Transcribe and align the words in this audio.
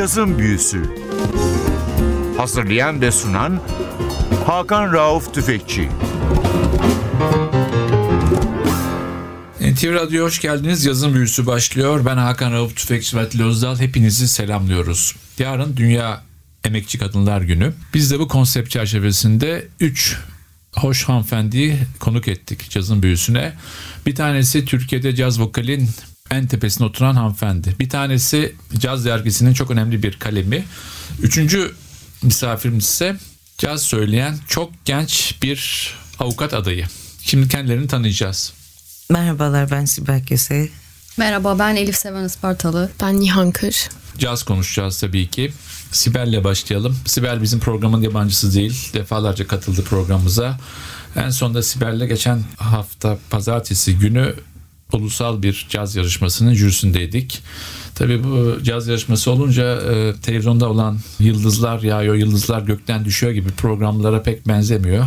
Cazın 0.00 0.38
Büyüsü 0.38 0.82
Hazırlayan 2.36 3.00
ve 3.00 3.12
sunan 3.12 3.60
Hakan 4.46 4.92
Rauf 4.92 5.34
Tüfekçi 5.34 5.88
NTV 9.60 9.92
Radyo 9.92 10.24
hoş 10.24 10.40
geldiniz. 10.40 10.84
Yazın 10.84 11.14
büyüsü 11.14 11.46
başlıyor. 11.46 12.04
Ben 12.06 12.16
Hakan 12.16 12.52
Rauf 12.52 12.76
Tüfekçi 12.76 13.18
Atilla 13.18 13.46
Özdal. 13.46 13.78
Hepinizi 13.78 14.28
selamlıyoruz. 14.28 15.16
Yarın 15.38 15.76
Dünya 15.76 16.22
Emekçi 16.64 16.98
Kadınlar 16.98 17.40
Günü. 17.40 17.72
Biz 17.94 18.10
de 18.10 18.18
bu 18.18 18.28
konsept 18.28 18.70
çerçevesinde 18.70 19.68
3 19.80 20.16
hoş 20.76 21.04
hanımefendiyi 21.04 21.76
konuk 21.98 22.28
ettik 22.28 22.70
cazın 22.70 23.02
büyüsüne. 23.02 23.52
Bir 24.06 24.14
tanesi 24.14 24.64
Türkiye'de 24.64 25.14
caz 25.14 25.40
vokalin 25.40 25.90
en 26.30 26.46
tepesine 26.46 26.86
oturan 26.86 27.14
hanımefendi. 27.14 27.76
Bir 27.78 27.88
tanesi 27.88 28.54
caz 28.78 29.04
dergisinin 29.04 29.52
çok 29.52 29.70
önemli 29.70 30.02
bir 30.02 30.18
kalemi. 30.18 30.64
Üçüncü 31.22 31.74
misafirimiz 32.22 32.84
ise 32.84 33.16
caz 33.58 33.82
söyleyen 33.82 34.38
çok 34.48 34.70
genç 34.84 35.34
bir 35.42 35.90
avukat 36.18 36.54
adayı. 36.54 36.86
Şimdi 37.22 37.48
kendilerini 37.48 37.86
tanıyacağız. 37.86 38.52
Merhabalar 39.10 39.70
ben 39.70 39.84
Sibel 39.84 40.24
Köse. 40.24 40.68
Merhaba 41.16 41.58
ben 41.58 41.76
Elif 41.76 41.96
Seven 41.96 42.24
Ispartalı. 42.24 42.90
Ben 43.02 43.20
Nihan 43.20 43.50
Kır. 43.50 43.88
Caz 44.18 44.42
konuşacağız 44.42 45.00
tabii 45.00 45.28
ki. 45.28 45.52
Sibel'le 45.92 46.44
başlayalım. 46.44 46.96
Sibel 47.06 47.42
bizim 47.42 47.60
programın 47.60 48.02
yabancısı 48.02 48.54
değil. 48.54 48.90
Defalarca 48.94 49.46
katıldı 49.46 49.84
programımıza. 49.84 50.58
En 51.16 51.30
sonunda 51.30 51.62
Sibel'le 51.62 52.08
geçen 52.08 52.42
hafta 52.56 53.18
pazartesi 53.30 53.98
günü 53.98 54.34
ulusal 54.94 55.42
bir 55.42 55.66
caz 55.68 55.96
yarışmasının 55.96 56.54
jürisindeydik. 56.54 57.42
Tabii 57.94 58.24
bu 58.24 58.58
caz 58.62 58.88
yarışması 58.88 59.30
olunca 59.30 59.76
e, 59.76 60.14
televizyonda 60.22 60.68
olan 60.68 60.98
yıldızlar 61.18 61.82
yağıyor, 61.82 62.14
yıldızlar 62.14 62.62
gökten 62.62 63.04
düşüyor 63.04 63.32
gibi 63.32 63.50
programlara 63.50 64.22
pek 64.22 64.48
benzemiyor. 64.48 65.06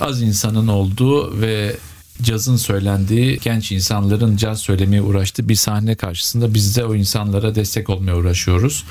Az 0.00 0.22
insanın 0.22 0.68
olduğu 0.68 1.40
ve 1.40 1.76
cazın 2.22 2.56
söylendiği, 2.56 3.38
genç 3.42 3.72
insanların 3.72 4.36
caz 4.36 4.60
söylemeye 4.60 5.02
uğraştığı 5.02 5.48
bir 5.48 5.54
sahne 5.54 5.94
karşısında 5.94 6.54
biz 6.54 6.76
de 6.76 6.84
o 6.84 6.94
insanlara 6.94 7.54
destek 7.54 7.90
olmaya 7.90 8.16
uğraşıyoruz. 8.16 8.84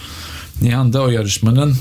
Nihan 0.62 0.94
da 0.94 1.02
o 1.02 1.10
yarışmanın 1.10 1.76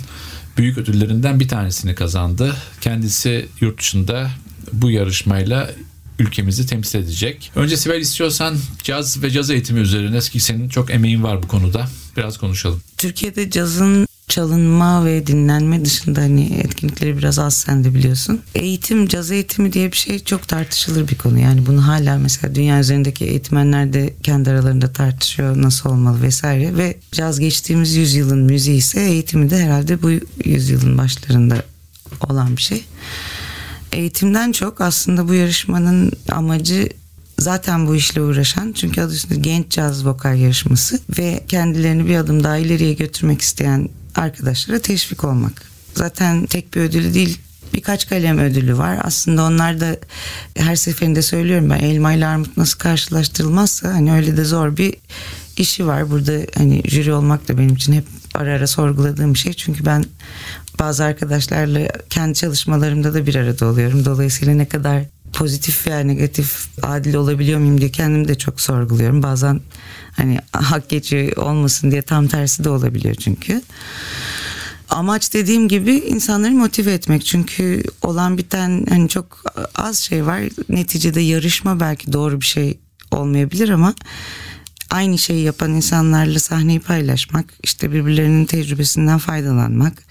büyük 0.56 0.78
ödüllerinden 0.78 1.40
bir 1.40 1.48
tanesini 1.48 1.94
kazandı. 1.94 2.54
Kendisi 2.80 3.48
yurt 3.60 3.80
dışında 3.80 4.30
bu 4.72 4.90
yarışmayla 4.90 5.70
ülkemizi 6.18 6.66
temsil 6.66 6.98
edecek. 6.98 7.52
Önce 7.56 7.76
Sibel 7.76 8.00
istiyorsan 8.00 8.56
caz 8.82 9.22
ve 9.22 9.30
caz 9.30 9.50
eğitimi 9.50 9.80
üzerine 9.80 10.18
ki 10.18 10.40
senin 10.40 10.68
çok 10.68 10.90
emeğin 10.90 11.22
var 11.22 11.42
bu 11.42 11.48
konuda. 11.48 11.88
Biraz 12.16 12.38
konuşalım. 12.38 12.82
Türkiye'de 12.96 13.50
cazın 13.50 14.08
çalınma 14.28 15.04
ve 15.04 15.26
dinlenme 15.26 15.84
dışında 15.84 16.20
hani 16.20 16.60
etkinlikleri 16.64 17.18
biraz 17.18 17.38
az 17.38 17.54
sen 17.54 17.84
de 17.84 17.94
biliyorsun. 17.94 18.40
Eğitim, 18.54 19.08
caz 19.08 19.30
eğitimi 19.30 19.72
diye 19.72 19.92
bir 19.92 19.96
şey 19.96 20.18
çok 20.18 20.48
tartışılır 20.48 21.08
bir 21.08 21.18
konu. 21.18 21.38
Yani 21.38 21.66
bunu 21.66 21.86
hala 21.86 22.18
mesela 22.18 22.54
dünya 22.54 22.80
üzerindeki 22.80 23.24
eğitmenler 23.24 23.92
de 23.92 24.14
kendi 24.22 24.50
aralarında 24.50 24.92
tartışıyor 24.92 25.62
nasıl 25.62 25.90
olmalı 25.90 26.22
vesaire. 26.22 26.76
Ve 26.76 26.96
caz 27.12 27.40
geçtiğimiz 27.40 27.94
yüzyılın 27.94 28.38
müziği 28.38 28.76
ise 28.76 29.00
eğitimi 29.00 29.50
de 29.50 29.58
herhalde 29.58 30.02
bu 30.02 30.10
yüzyılın 30.44 30.98
başlarında 30.98 31.62
olan 32.28 32.56
bir 32.56 32.62
şey. 32.62 32.84
Eğitimden 33.92 34.52
çok 34.52 34.80
aslında 34.80 35.28
bu 35.28 35.34
yarışmanın 35.34 36.12
amacı 36.28 36.88
zaten 37.38 37.86
bu 37.86 37.96
işle 37.96 38.20
uğraşan 38.20 38.72
çünkü 38.72 39.00
adı 39.00 39.14
üstünde 39.14 39.40
genç 39.40 39.70
caz 39.70 40.06
vokal 40.06 40.38
yarışması 40.38 41.00
ve 41.18 41.44
kendilerini 41.48 42.06
bir 42.06 42.16
adım 42.16 42.44
daha 42.44 42.56
ileriye 42.56 42.92
götürmek 42.92 43.42
isteyen 43.42 43.88
arkadaşlara 44.14 44.78
teşvik 44.78 45.24
olmak. 45.24 45.62
Zaten 45.94 46.46
tek 46.46 46.74
bir 46.74 46.80
ödülü 46.80 47.14
değil 47.14 47.38
birkaç 47.74 48.08
kalem 48.08 48.38
ödülü 48.38 48.78
var. 48.78 48.98
Aslında 49.02 49.42
onlar 49.42 49.80
da 49.80 49.96
her 50.56 50.76
seferinde 50.76 51.22
söylüyorum 51.22 51.70
ben 51.70 51.78
elma 51.78 52.12
ile 52.12 52.26
armut 52.26 52.56
nasıl 52.56 52.78
karşılaştırılmazsa 52.78 53.94
hani 53.94 54.12
öyle 54.12 54.36
de 54.36 54.44
zor 54.44 54.76
bir 54.76 54.94
işi 55.56 55.86
var. 55.86 56.10
Burada 56.10 56.32
hani 56.54 56.82
jüri 56.86 57.12
olmak 57.12 57.48
da 57.48 57.58
benim 57.58 57.74
için 57.74 57.92
hep 57.92 58.04
ara 58.34 58.52
ara 58.52 58.66
sorguladığım 58.66 59.34
bir 59.34 59.38
şey. 59.38 59.52
Çünkü 59.52 59.86
ben 59.86 60.04
bazı 60.78 61.04
arkadaşlarla 61.04 61.88
kendi 62.10 62.34
çalışmalarımda 62.34 63.14
da 63.14 63.26
bir 63.26 63.34
arada 63.34 63.66
oluyorum. 63.66 64.04
Dolayısıyla 64.04 64.54
ne 64.54 64.68
kadar 64.68 65.02
pozitif 65.32 65.86
veya 65.86 66.00
negatif 66.00 66.66
adil 66.82 67.14
olabiliyor 67.14 67.58
muyum 67.58 67.80
diye 67.80 67.90
kendimi 67.90 68.28
de 68.28 68.34
çok 68.34 68.60
sorguluyorum. 68.60 69.22
Bazen 69.22 69.60
hani 70.12 70.38
hak 70.52 70.88
geçi 70.88 71.32
olmasın 71.36 71.90
diye 71.90 72.02
tam 72.02 72.28
tersi 72.28 72.64
de 72.64 72.70
olabiliyor 72.70 73.14
çünkü. 73.14 73.62
Amaç 74.90 75.34
dediğim 75.34 75.68
gibi 75.68 75.92
insanları 75.92 76.52
motive 76.52 76.92
etmek. 76.92 77.24
Çünkü 77.24 77.82
olan 78.02 78.38
biten 78.38 78.86
hani 78.88 79.08
çok 79.08 79.44
az 79.74 79.98
şey 79.98 80.26
var. 80.26 80.40
Neticede 80.68 81.20
yarışma 81.20 81.80
belki 81.80 82.12
doğru 82.12 82.40
bir 82.40 82.46
şey 82.46 82.78
olmayabilir 83.10 83.68
ama 83.68 83.94
aynı 84.90 85.18
şeyi 85.18 85.44
yapan 85.44 85.72
insanlarla 85.74 86.38
sahneyi 86.38 86.80
paylaşmak, 86.80 87.44
işte 87.62 87.92
birbirlerinin 87.92 88.44
tecrübesinden 88.44 89.18
faydalanmak, 89.18 90.02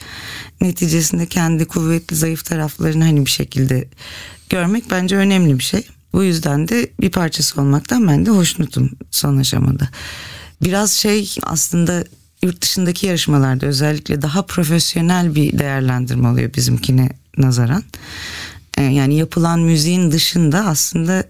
neticesinde 0.61 1.25
kendi 1.25 1.65
kuvvetli 1.65 2.15
zayıf 2.15 2.45
taraflarını 2.45 3.03
hani 3.03 3.25
bir 3.25 3.31
şekilde 3.31 3.87
görmek 4.49 4.91
bence 4.91 5.17
önemli 5.17 5.59
bir 5.59 5.63
şey. 5.63 5.87
Bu 6.13 6.23
yüzden 6.23 6.67
de 6.67 6.89
bir 7.01 7.09
parçası 7.09 7.61
olmaktan 7.61 8.07
ben 8.07 8.25
de 8.25 8.29
hoşnutum 8.29 8.91
son 9.11 9.37
aşamada. 9.37 9.89
Biraz 10.63 10.91
şey 10.91 11.35
aslında 11.43 12.03
yurt 12.43 12.61
dışındaki 12.61 13.07
yarışmalarda 13.07 13.65
özellikle 13.65 14.21
daha 14.21 14.45
profesyonel 14.45 15.35
bir 15.35 15.59
değerlendirme 15.59 16.27
oluyor 16.27 16.53
bizimkine 16.53 17.09
nazaran. 17.37 17.83
Ee, 18.77 18.83
yani 18.83 19.15
yapılan 19.15 19.59
müziğin 19.59 20.11
dışında 20.11 20.65
aslında 20.65 21.23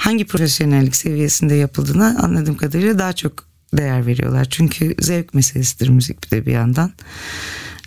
hangi 0.00 0.24
profesyonellik 0.24 0.96
seviyesinde 0.96 1.54
yapıldığına 1.54 2.16
anladığım 2.22 2.56
kadarıyla 2.56 2.98
daha 2.98 3.12
çok 3.12 3.44
değer 3.76 4.06
veriyorlar. 4.06 4.46
Çünkü 4.50 4.94
zevk 4.98 5.34
meselesidir 5.34 5.88
müzik 5.88 6.22
bir 6.24 6.30
de 6.30 6.46
bir 6.46 6.52
yandan. 6.52 6.92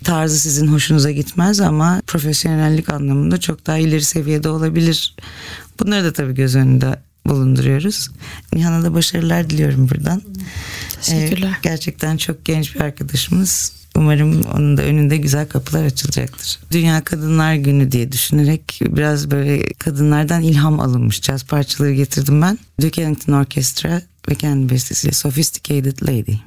Tarzı 0.03 0.39
sizin 0.39 0.67
hoşunuza 0.67 1.11
gitmez 1.11 1.61
ama 1.61 2.01
profesyonellik 2.07 2.89
anlamında 2.89 3.39
çok 3.39 3.67
daha 3.67 3.77
ileri 3.77 4.03
seviyede 4.03 4.49
olabilir. 4.49 5.15
Bunları 5.79 6.03
da 6.03 6.13
tabii 6.13 6.33
göz 6.33 6.55
önünde 6.55 6.99
bulunduruyoruz. 7.25 8.09
Nihan'a 8.53 8.83
da 8.83 8.93
başarılar 8.93 9.49
diliyorum 9.49 9.89
buradan. 9.89 10.21
Teşekkürler. 11.01 11.49
Ee, 11.49 11.59
gerçekten 11.63 12.17
çok 12.17 12.45
genç 12.45 12.75
bir 12.75 12.79
arkadaşımız. 12.79 13.82
Umarım 13.97 14.41
onun 14.55 14.77
da 14.77 14.81
önünde 14.81 15.17
güzel 15.17 15.47
kapılar 15.47 15.83
açılacaktır. 15.83 16.59
Dünya 16.71 17.03
Kadınlar 17.03 17.55
Günü 17.55 17.91
diye 17.91 18.11
düşünerek 18.11 18.79
biraz 18.81 19.31
böyle 19.31 19.73
kadınlardan 19.73 20.41
ilham 20.41 20.79
alınmış 20.79 21.21
caz 21.21 21.45
parçaları 21.45 21.93
getirdim 21.93 22.41
ben. 22.41 22.59
Duke 22.81 23.01
Ellington 23.01 23.33
Orkestra 23.33 24.01
ve 24.29 24.35
kendi 24.35 24.73
bestesiyle 24.73 25.13
Sophisticated 25.13 25.97
Lady. 26.07 26.37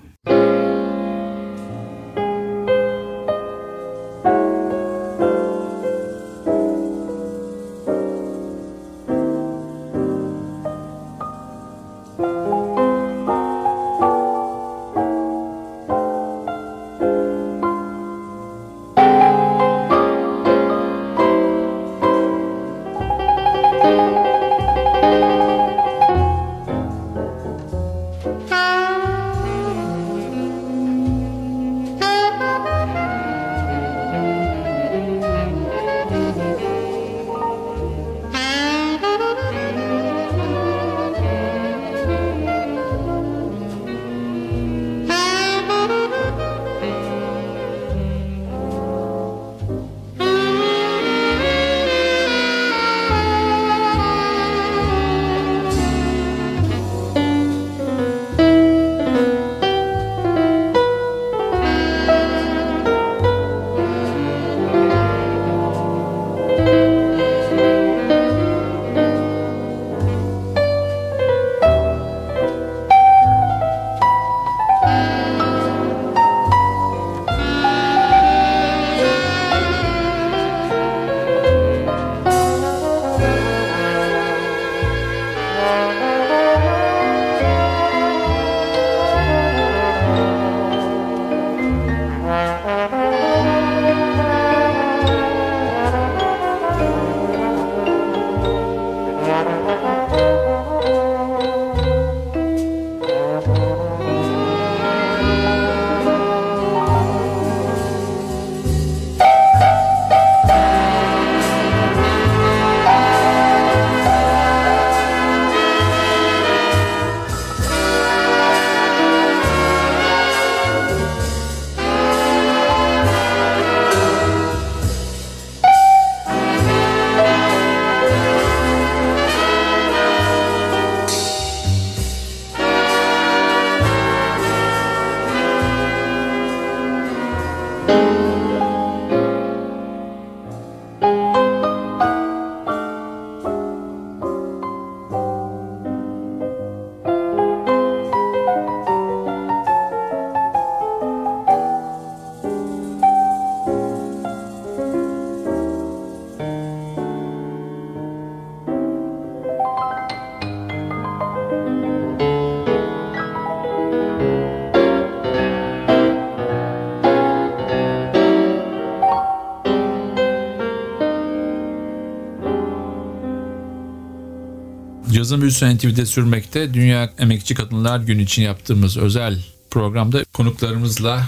Cazın 175.17 175.41
büyüsü 175.41 175.77
NTV'de 175.77 176.07
sürmekte. 176.07 176.75
Dünya 176.75 177.11
Emekçi 177.19 177.55
Kadınlar 177.55 178.01
Günü 178.01 178.23
için 178.23 178.43
yaptığımız 178.43 178.97
özel 178.97 179.39
programda 179.71 180.25
konuklarımızla 180.25 181.27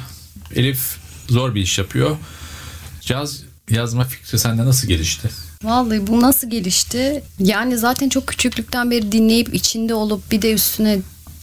Elif 0.54 0.96
zor 1.28 1.54
bir 1.54 1.60
iş 1.60 1.78
yapıyor. 1.78 2.16
Caz 3.00 3.42
yazma 3.70 4.04
fikri 4.04 4.38
sende 4.38 4.64
nasıl 4.64 4.88
gelişti? 4.88 5.30
Vallahi 5.64 6.06
bu 6.06 6.20
nasıl 6.20 6.50
gelişti? 6.50 7.22
Yani 7.38 7.78
zaten 7.78 8.08
çok 8.08 8.26
küçüklükten 8.26 8.90
beri 8.90 9.12
dinleyip 9.12 9.54
içinde 9.54 9.94
olup 9.94 10.30
bir 10.30 10.42
de 10.42 10.52
üstüne 10.52 10.98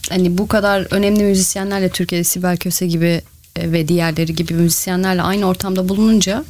hani 0.08 0.38
bu 0.38 0.48
kadar 0.48 0.86
önemli 0.90 1.22
müzisyenlerle 1.22 1.88
Türkiye'de 1.88 2.24
Sibel 2.24 2.56
Köse 2.56 2.86
gibi 2.86 3.22
e, 3.56 3.72
ve 3.72 3.88
diğerleri 3.88 4.34
gibi 4.34 4.54
müzisyenlerle 4.54 5.22
aynı 5.22 5.46
ortamda 5.46 5.88
bulununca 5.88 6.44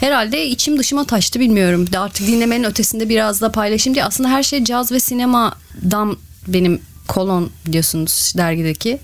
herhalde 0.00 0.46
içim 0.46 0.78
dışıma 0.78 1.04
taştı 1.04 1.40
bilmiyorum. 1.40 1.92
De 1.92 1.98
artık 1.98 2.26
dinlemenin 2.26 2.64
ötesinde 2.64 3.08
biraz 3.08 3.40
da 3.40 3.52
paylaşayım 3.52 3.94
diye 3.94 4.04
aslında 4.04 4.30
her 4.30 4.42
şey 4.42 4.64
caz 4.64 4.92
ve 4.92 5.00
sinemadan 5.00 6.16
benim 6.46 6.80
kolon 7.08 7.50
biliyorsunuz 7.66 8.32
dergideki 8.36 8.98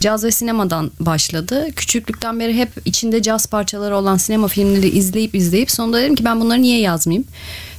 caz 0.00 0.24
ve 0.24 0.30
sinemadan 0.30 0.90
başladı. 1.00 1.68
Küçüklükten 1.76 2.40
beri 2.40 2.54
hep 2.54 2.68
içinde 2.84 3.22
caz 3.22 3.46
parçaları 3.46 3.96
olan 3.96 4.16
sinema 4.16 4.48
filmleri 4.48 4.88
izleyip 4.88 5.34
izleyip 5.34 5.70
sonunda 5.70 6.00
dedim 6.00 6.14
ki 6.14 6.24
ben 6.24 6.40
bunları 6.40 6.62
niye 6.62 6.80
yazmayayım? 6.80 7.24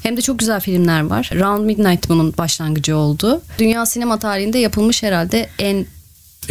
Hem 0.03 0.17
de 0.17 0.21
çok 0.21 0.39
güzel 0.39 0.59
filmler 0.59 1.01
var. 1.01 1.29
Round 1.33 1.65
Midnight 1.65 2.09
bunun 2.09 2.37
başlangıcı 2.37 2.97
oldu. 2.97 3.41
Dünya 3.59 3.85
sinema 3.85 4.19
tarihinde 4.19 4.59
yapılmış 4.59 5.03
herhalde 5.03 5.49
en 5.59 5.85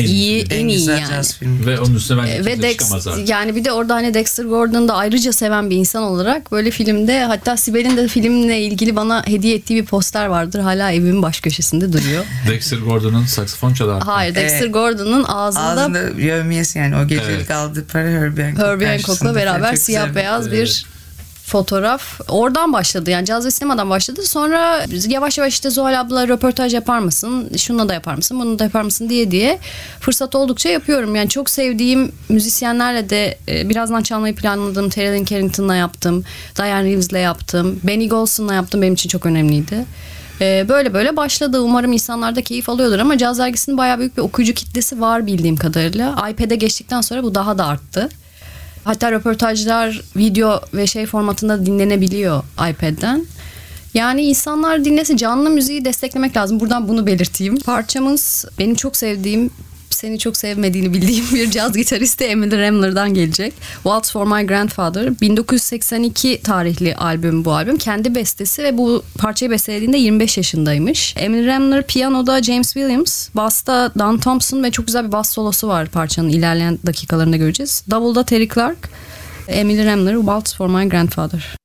iyi, 0.04 0.42
en, 0.50 0.56
en 0.60 0.68
iyi 0.68 0.76
güzel 0.78 0.98
yani. 1.00 1.10
caz 1.10 1.34
filmi. 1.34 1.66
Ve 1.66 1.80
onun 1.80 1.94
üstüne 1.94 2.22
bence 2.22 2.44
Ve 2.44 2.52
kimse 2.52 2.62
Dex, 2.62 2.72
çıkamaz 2.72 3.06
artık. 3.08 3.28
yani 3.28 3.56
bir 3.56 3.64
de 3.64 3.72
orada 3.72 3.94
hani 3.94 4.14
Dexter 4.14 4.44
Gordon'u 4.44 4.88
da 4.88 4.94
ayrıca 4.96 5.32
seven 5.32 5.70
bir 5.70 5.76
insan 5.76 6.02
olarak 6.02 6.52
böyle 6.52 6.70
filmde 6.70 7.24
hatta 7.24 7.56
Sibel'in 7.56 7.96
de 7.96 8.08
filmle 8.08 8.60
ilgili 8.62 8.96
bana 8.96 9.26
hediye 9.26 9.54
ettiği 9.56 9.80
bir 9.82 9.86
poster 9.86 10.26
vardır. 10.26 10.60
Hala 10.60 10.92
evimin 10.92 11.22
baş 11.22 11.40
köşesinde 11.40 11.92
duruyor. 11.92 12.24
Dexter 12.48 12.78
Gordon'un 12.78 13.24
saksafon 13.26 13.74
çalar. 13.74 14.02
Hayır 14.02 14.34
Dexter 14.34 14.58
Evet. 14.62 14.74
Gordon'un 14.74 15.24
ağzında, 15.24 15.62
Ağzında 15.64 15.98
yövmiyesi 16.20 16.78
yani 16.78 16.96
o 16.96 17.06
gecelik 17.06 17.30
Evet. 17.30 17.50
aldığı 17.50 17.86
para 17.86 18.08
Herbie 18.08 18.44
Hancock 18.44 18.66
Herbie 18.66 18.86
karşısında 18.86 19.28
Hancock'la 19.28 19.34
beraber 19.34 19.76
siyah 19.76 20.14
beyaz 20.14 20.52
bir 20.52 20.86
fotoğraf. 21.48 22.20
Oradan 22.28 22.72
başladı 22.72 23.10
yani 23.10 23.26
caz 23.26 23.46
ve 23.46 23.50
sinemadan 23.50 23.90
başladı. 23.90 24.22
Sonra 24.22 24.84
yavaş 25.08 25.38
yavaş 25.38 25.52
işte 25.52 25.70
Zuhal 25.70 26.00
abla 26.00 26.28
röportaj 26.28 26.74
yapar 26.74 26.98
mısın? 26.98 27.50
Şununla 27.56 27.88
da 27.88 27.94
yapar 27.94 28.14
mısın? 28.14 28.40
Bunu 28.40 28.58
da 28.58 28.64
yapar 28.64 28.82
mısın 28.82 29.08
diye 29.08 29.30
diye 29.30 29.58
fırsat 30.00 30.34
oldukça 30.34 30.68
yapıyorum. 30.68 31.14
Yani 31.16 31.28
çok 31.28 31.50
sevdiğim 31.50 32.12
müzisyenlerle 32.28 33.10
de 33.10 33.38
e, 33.48 33.68
birazdan 33.68 34.02
çalmayı 34.02 34.34
planladığım 34.34 34.88
Terry 34.88 35.24
Carrington'la 35.24 35.74
yaptım. 35.74 36.24
Diane 36.56 36.84
Reeves'le 36.88 37.12
yaptım. 37.12 37.80
Benny 37.82 38.08
Golson'la 38.08 38.54
yaptım. 38.54 38.82
Benim 38.82 38.94
için 38.94 39.08
çok 39.08 39.26
önemliydi. 39.26 39.84
E, 40.40 40.66
Böyle 40.68 40.94
böyle 40.94 41.16
başladı. 41.16 41.60
Umarım 41.60 41.92
insanlar 41.92 42.36
da 42.36 42.42
keyif 42.42 42.68
alıyordur 42.68 42.98
ama 42.98 43.18
Caz 43.18 43.38
Dergisi'nin 43.38 43.78
bayağı 43.78 43.98
büyük 43.98 44.16
bir 44.16 44.22
okuyucu 44.22 44.54
kitlesi 44.54 45.00
var 45.00 45.26
bildiğim 45.26 45.56
kadarıyla. 45.56 46.30
iPad'e 46.30 46.56
geçtikten 46.56 47.00
sonra 47.00 47.22
bu 47.22 47.34
daha 47.34 47.58
da 47.58 47.66
arttı. 47.66 48.08
Hatta 48.88 49.12
röportajlar 49.12 50.02
video 50.16 50.60
ve 50.74 50.86
şey 50.86 51.06
formatında 51.06 51.66
dinlenebiliyor 51.66 52.42
iPad'den. 52.70 53.26
Yani 53.94 54.22
insanlar 54.22 54.84
dinlesin 54.84 55.16
canlı 55.16 55.50
müziği 55.50 55.84
desteklemek 55.84 56.36
lazım. 56.36 56.60
Buradan 56.60 56.88
bunu 56.88 57.06
belirteyim. 57.06 57.60
Parçamız 57.60 58.44
benim 58.58 58.74
çok 58.74 58.96
sevdiğim 58.96 59.50
seni 59.98 60.18
çok 60.18 60.36
sevmediğini 60.36 60.92
bildiğim 60.94 61.24
bir 61.34 61.50
caz 61.50 61.76
gitaristi 61.76 62.24
Emily 62.24 62.58
Remler'dan 62.58 63.14
gelecek. 63.14 63.54
Waltz 63.74 64.12
for 64.12 64.26
My 64.26 64.46
Grandfather. 64.46 65.20
1982 65.20 66.40
tarihli 66.42 66.96
albüm 66.96 67.44
bu 67.44 67.52
albüm. 67.52 67.78
Kendi 67.78 68.14
bestesi 68.14 68.62
ve 68.62 68.78
bu 68.78 69.02
parçayı 69.18 69.50
bestelediğinde 69.50 69.98
25 69.98 70.36
yaşındaymış. 70.36 71.14
Emily 71.16 71.46
Remler 71.46 71.86
piyanoda 71.86 72.42
James 72.42 72.72
Williams, 72.72 73.28
basta 73.34 73.92
Don 73.98 74.18
Thompson 74.18 74.62
ve 74.62 74.70
çok 74.70 74.86
güzel 74.86 75.06
bir 75.06 75.12
bas 75.12 75.30
solosu 75.30 75.68
var 75.68 75.86
parçanın 75.86 76.28
ilerleyen 76.28 76.78
dakikalarında 76.86 77.36
göreceğiz. 77.36 77.84
Davulda 77.90 78.24
Terry 78.24 78.48
Clark, 78.48 78.88
Emily 79.48 79.84
Remler, 79.84 80.14
Waltz 80.14 80.54
for 80.54 80.68
My 80.68 80.88
Grandfather. 80.88 81.57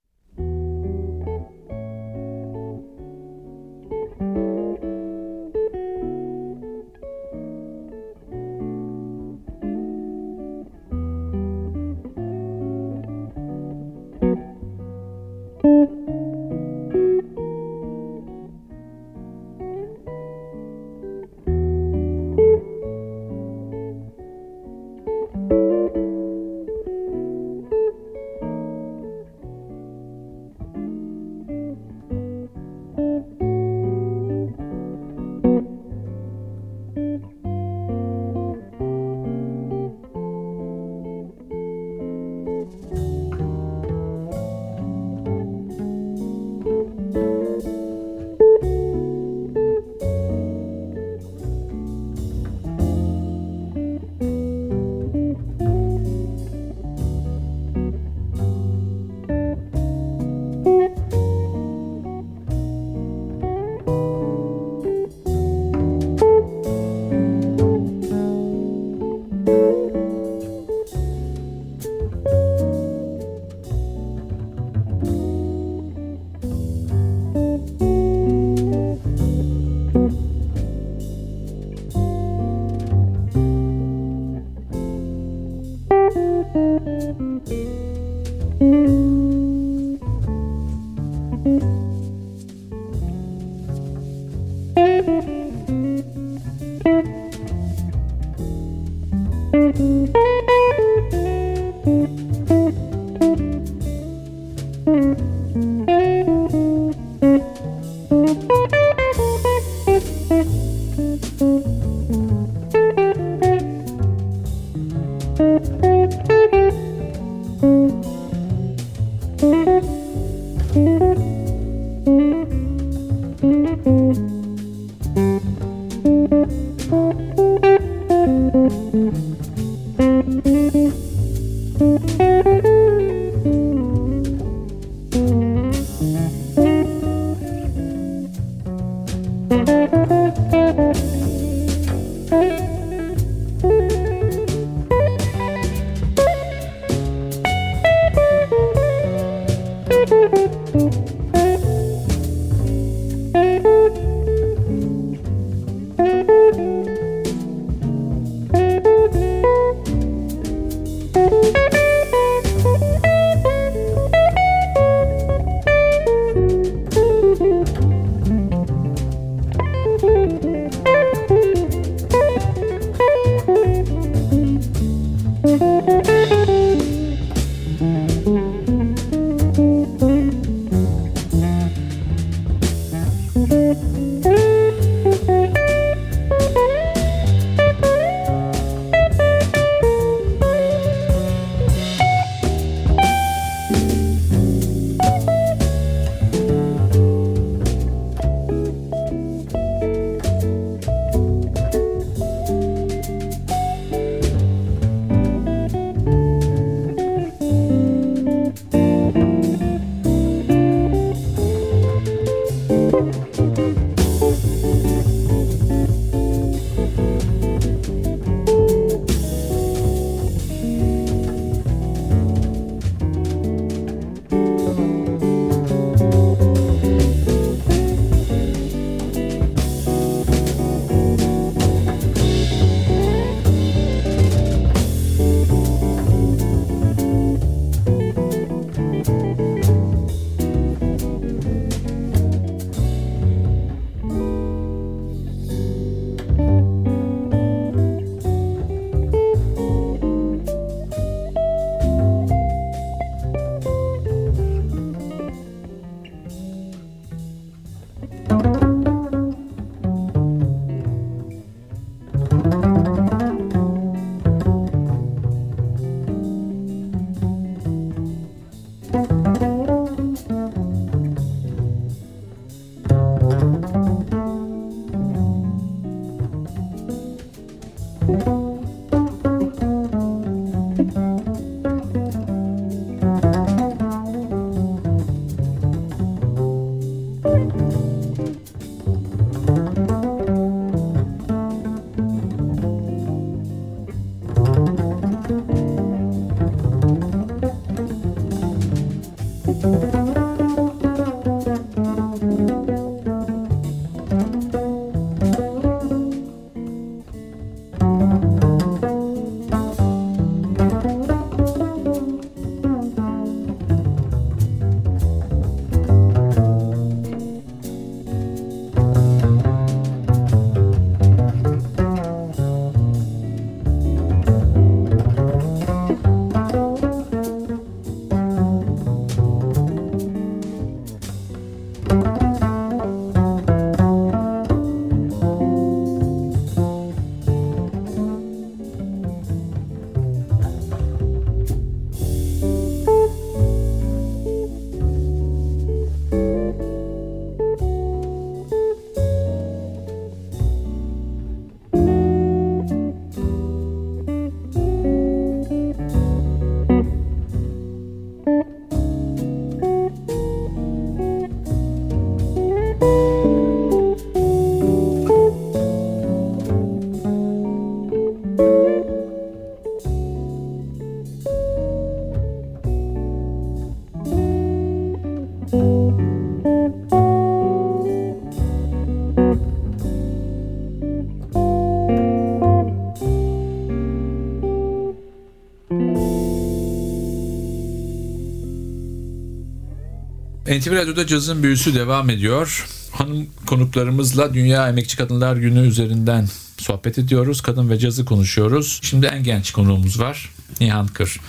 NTV 390.60 390.72
Radyo'da 390.72 391.08
cazın 391.08 391.44
büyüsü 391.44 391.76
devam 391.76 392.10
ediyor. 392.10 392.68
Hanım 392.92 393.28
konuklarımızla 393.46 394.34
Dünya 394.34 394.70
Emekçi 394.70 394.98
Kadınlar 394.98 395.36
Günü 395.36 395.68
üzerinden 395.68 396.30
sohbet 396.58 396.98
ediyoruz. 396.98 397.42
Kadın 397.42 397.70
ve 397.70 397.80
cazı 397.80 398.06
konuşuyoruz. 398.06 398.80
Şimdi 398.84 399.06
en 399.06 399.24
genç 399.24 399.52
konuğumuz 399.52 400.00
var. 400.00 400.30
Nihan 400.60 400.88
Kır. 400.88 401.20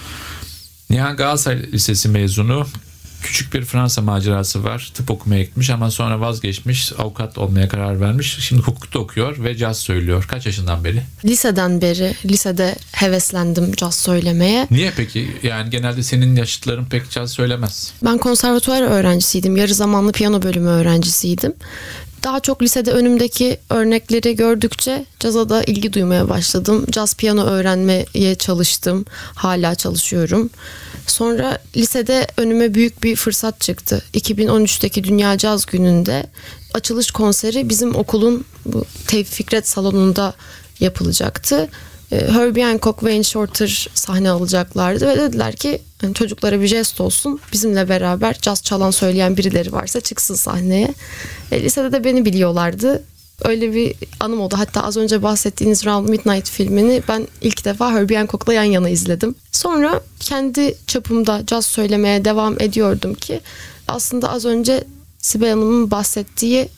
Nihan 0.90 1.16
Galatasaray 1.16 1.73
Lisesi 1.73 2.09
mezunu. 2.09 2.66
Küçük 3.35 3.55
bir 3.55 3.64
Fransa 3.64 4.03
macerası 4.03 4.64
var. 4.64 4.93
Tıp 4.95 5.11
okumaya 5.11 5.43
gitmiş 5.43 5.71
ama 5.71 5.91
sonra 5.91 6.21
vazgeçmiş. 6.21 6.93
Avukat 6.99 7.38
olmaya 7.38 7.69
karar 7.69 8.00
vermiş. 8.00 8.38
Şimdi 8.41 8.62
hukukta 8.62 8.99
okuyor 8.99 9.45
ve 9.45 9.57
caz 9.57 9.79
söylüyor. 9.79 10.25
Kaç 10.29 10.47
yaşından 10.47 10.85
beri? 10.85 11.03
Liseden 11.25 11.81
beri, 11.81 12.14
lisede 12.25 12.75
heveslendim 12.93 13.73
caz 13.73 13.95
söylemeye. 13.95 14.69
Niye 14.71 14.93
peki? 14.97 15.37
Yani 15.43 15.71
genelde 15.71 16.03
senin 16.03 16.37
yaşıtların 16.37 16.85
pek 16.85 17.11
caz 17.11 17.33
söylemez. 17.33 17.93
Ben 18.05 18.19
konservatuvar 18.19 18.83
öğrencisiydim. 18.83 19.57
Yarı 19.57 19.75
zamanlı 19.75 20.12
piyano 20.12 20.43
bölümü 20.43 20.69
öğrencisiydim. 20.69 21.53
Daha 22.25 22.41
çok 22.41 22.62
lisede 22.62 22.93
önümdeki 22.93 23.57
örnekleri 23.71 24.37
gördükçe 24.37 25.07
caza 25.21 25.49
da 25.49 25.64
ilgi 25.64 25.93
duymaya 25.93 26.29
başladım. 26.29 26.87
Caz 26.91 27.17
piyano 27.17 27.45
öğrenmeye 27.45 28.35
çalıştım. 28.35 29.05
Hala 29.35 29.75
çalışıyorum. 29.75 30.50
Sonra 31.07 31.59
lisede 31.77 32.27
önüme 32.37 32.75
büyük 32.75 33.03
bir 33.03 33.17
fırsat 33.17 33.61
çıktı. 33.61 34.03
2013'teki 34.15 35.05
Dünya 35.05 35.39
Caz 35.39 35.67
Günü'nde 35.67 36.27
açılış 36.75 37.11
konseri 37.11 37.69
bizim 37.69 37.95
okulun 37.95 38.45
bu 38.67 38.85
Tevfik 39.07 39.35
Fikret 39.35 39.69
salonunda 39.69 40.35
yapılacaktı. 40.81 41.69
Ee, 42.13 42.29
Herbie 42.29 42.65
Hancock 42.65 43.03
ve 43.03 43.07
Wayne 43.07 43.25
Shorter 43.25 43.89
sahne 43.95 44.31
alacaklardı 44.31 45.09
ve 45.09 45.17
dediler 45.17 45.57
ki 45.57 45.83
hani 46.01 46.15
çocuklara 46.15 46.61
bir 46.61 46.67
jest 46.67 47.01
olsun 47.01 47.41
bizimle 47.53 47.89
beraber 47.89 48.39
caz 48.41 48.63
çalan 48.63 48.91
söyleyen 48.91 49.37
birileri 49.37 49.73
varsa 49.73 50.01
çıksın 50.01 50.35
sahneye. 50.35 50.95
E, 51.53 51.63
lisede 51.63 51.93
de 51.93 52.05
beni 52.05 52.25
biliyorlardı. 52.25 53.03
Öyle 53.43 53.75
bir 53.75 53.95
anım 54.21 54.41
oldu. 54.41 54.55
Hatta 54.59 54.83
az 54.83 54.97
önce 54.97 55.23
bahsettiğiniz 55.23 55.87
Round 55.87 56.09
Midnight 56.09 56.50
filmini 56.50 57.03
ben 57.09 57.29
ilk 57.41 57.64
defa 57.64 57.93
Herbie 57.93 58.17
Hancock'la 58.17 58.53
yan 58.53 58.64
yana 58.64 58.88
izledim. 58.88 59.35
Sonra 59.53 60.00
kendi 60.21 60.75
çapımda 60.87 61.43
caz 61.47 61.67
söylemeye 61.67 62.25
devam 62.25 62.61
ediyordum 62.61 63.14
ki 63.14 63.41
aslında 63.88 64.31
az 64.31 64.45
önce 64.45 64.85
Sibel 65.19 65.50
Hanım'ın 65.50 65.91
bahsettiği 65.91 66.69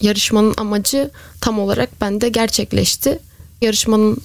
yarışmanın 0.00 0.54
amacı 0.56 1.10
tam 1.40 1.58
olarak 1.58 2.00
bende 2.00 2.28
gerçekleşti. 2.28 3.18
Yarışmanın 3.60 4.16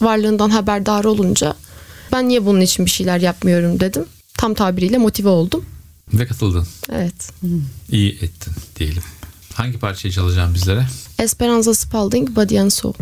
varlığından 0.00 0.50
haberdar 0.50 1.04
olunca 1.04 1.54
ben 2.12 2.28
niye 2.28 2.46
bunun 2.46 2.60
için 2.60 2.86
bir 2.86 2.90
şeyler 2.90 3.20
yapmıyorum 3.20 3.80
dedim. 3.80 4.04
Tam 4.38 4.54
tabiriyle 4.54 4.98
motive 4.98 5.28
oldum. 5.28 5.64
Ve 6.12 6.26
katıldın. 6.26 6.66
Evet. 6.92 7.30
İyi 7.90 8.10
ettin 8.12 8.52
diyelim. 8.76 9.02
Hangi 9.54 9.78
parçayı 9.78 10.12
çalacağım 10.14 10.54
bizlere? 10.54 10.86
Esperanza 11.18 11.74
Spalding, 11.74 12.36
Body 12.36 12.60
and 12.60 12.70
Soul. 12.70 12.94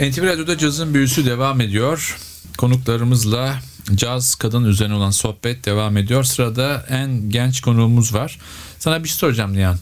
NTV 0.00 0.22
Radyo'da 0.22 0.58
cazın 0.58 0.94
büyüsü 0.94 1.26
devam 1.26 1.60
ediyor. 1.60 2.18
Konuklarımızla 2.58 3.60
caz 3.94 4.34
kadın 4.34 4.64
üzerine 4.64 4.94
olan 4.94 5.10
sohbet 5.10 5.64
devam 5.64 5.96
ediyor. 5.96 6.24
Sırada 6.24 6.86
en 6.88 7.30
genç 7.30 7.60
konuğumuz 7.60 8.14
var. 8.14 8.38
Sana 8.78 9.04
bir 9.04 9.08
şey 9.08 9.16
soracağım 9.16 9.52
Nihan. 9.52 9.78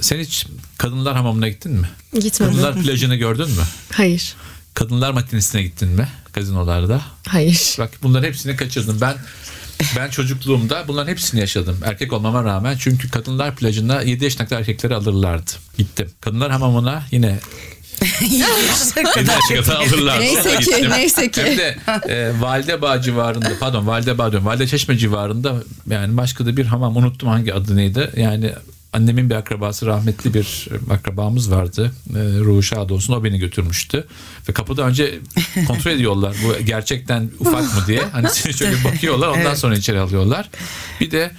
Sen 0.00 0.18
hiç 0.18 0.46
kadınlar 0.78 1.16
hamamına 1.16 1.48
gittin 1.48 1.72
mi? 1.72 1.90
Gitmedim. 2.12 2.54
Kadınlar 2.54 2.82
plajını 2.82 3.16
gördün 3.16 3.48
mü? 3.50 3.62
Hayır. 3.92 4.34
Kadınlar 4.74 5.10
matinesine 5.10 5.62
gittin 5.62 5.88
mi? 5.88 6.08
Gazinolarda. 6.32 7.02
Hayır. 7.28 7.76
Bak 7.78 7.90
bunların 8.02 8.28
hepsini 8.28 8.56
kaçırdım. 8.56 8.98
Ben 9.00 9.16
ben 9.96 10.10
çocukluğumda 10.10 10.84
bunların 10.88 11.10
hepsini 11.10 11.40
yaşadım. 11.40 11.78
Erkek 11.84 12.12
olmama 12.12 12.44
rağmen. 12.44 12.76
Çünkü 12.78 13.10
kadınlar 13.10 13.56
plajına 13.56 14.02
7 14.02 14.24
yaşındaki 14.24 14.54
erkekleri 14.54 14.94
alırlardı. 14.94 15.50
Gittim. 15.78 16.10
Kadınlar 16.20 16.50
hamamına 16.50 17.02
yine 17.10 17.40
7 18.20 18.44
yaşına 18.68 19.12
kadar 19.12 19.76
alırlardı. 19.76 20.20
Neyse 20.20 20.56
ki, 20.56 20.90
neyse 20.90 21.30
ki. 21.30 21.42
Hem 21.42 21.58
de 21.58 21.76
e, 22.08 22.40
Validebağ 22.40 23.02
civarında 23.02 23.52
pardon 23.60 23.86
Validebağ 23.86 24.32
diyorum. 24.32 24.46
Valide 24.46 24.66
Çeşme 24.66 24.96
civarında 24.96 25.54
yani 25.90 26.16
başka 26.16 26.46
da 26.46 26.56
bir 26.56 26.66
hamam 26.66 26.96
unuttum 26.96 27.28
hangi 27.28 27.54
adı 27.54 27.76
neydi. 27.76 28.10
Yani 28.16 28.52
annemin 28.92 29.30
bir 29.30 29.34
akrabası 29.34 29.86
rahmetli 29.86 30.34
bir 30.34 30.68
akrabamız 30.90 31.50
vardı. 31.50 31.92
E, 32.10 32.18
ruhu 32.18 32.62
şad 32.62 32.90
olsun 32.90 33.12
o 33.12 33.24
beni 33.24 33.38
götürmüştü. 33.38 34.06
Ve 34.48 34.52
kapıda 34.52 34.82
önce 34.82 35.18
kontrol 35.66 35.90
ediyorlar 35.90 36.36
bu 36.44 36.64
gerçekten 36.64 37.30
ufak 37.38 37.62
mı 37.62 37.84
diye. 37.86 38.02
Hani 38.12 38.28
seni 38.32 38.54
şöyle 38.54 38.84
bakıyorlar 38.84 39.28
ondan 39.28 39.54
sonra 39.54 39.76
içeri 39.76 40.00
alıyorlar. 40.00 40.50
Bir 41.00 41.10
de 41.10 41.30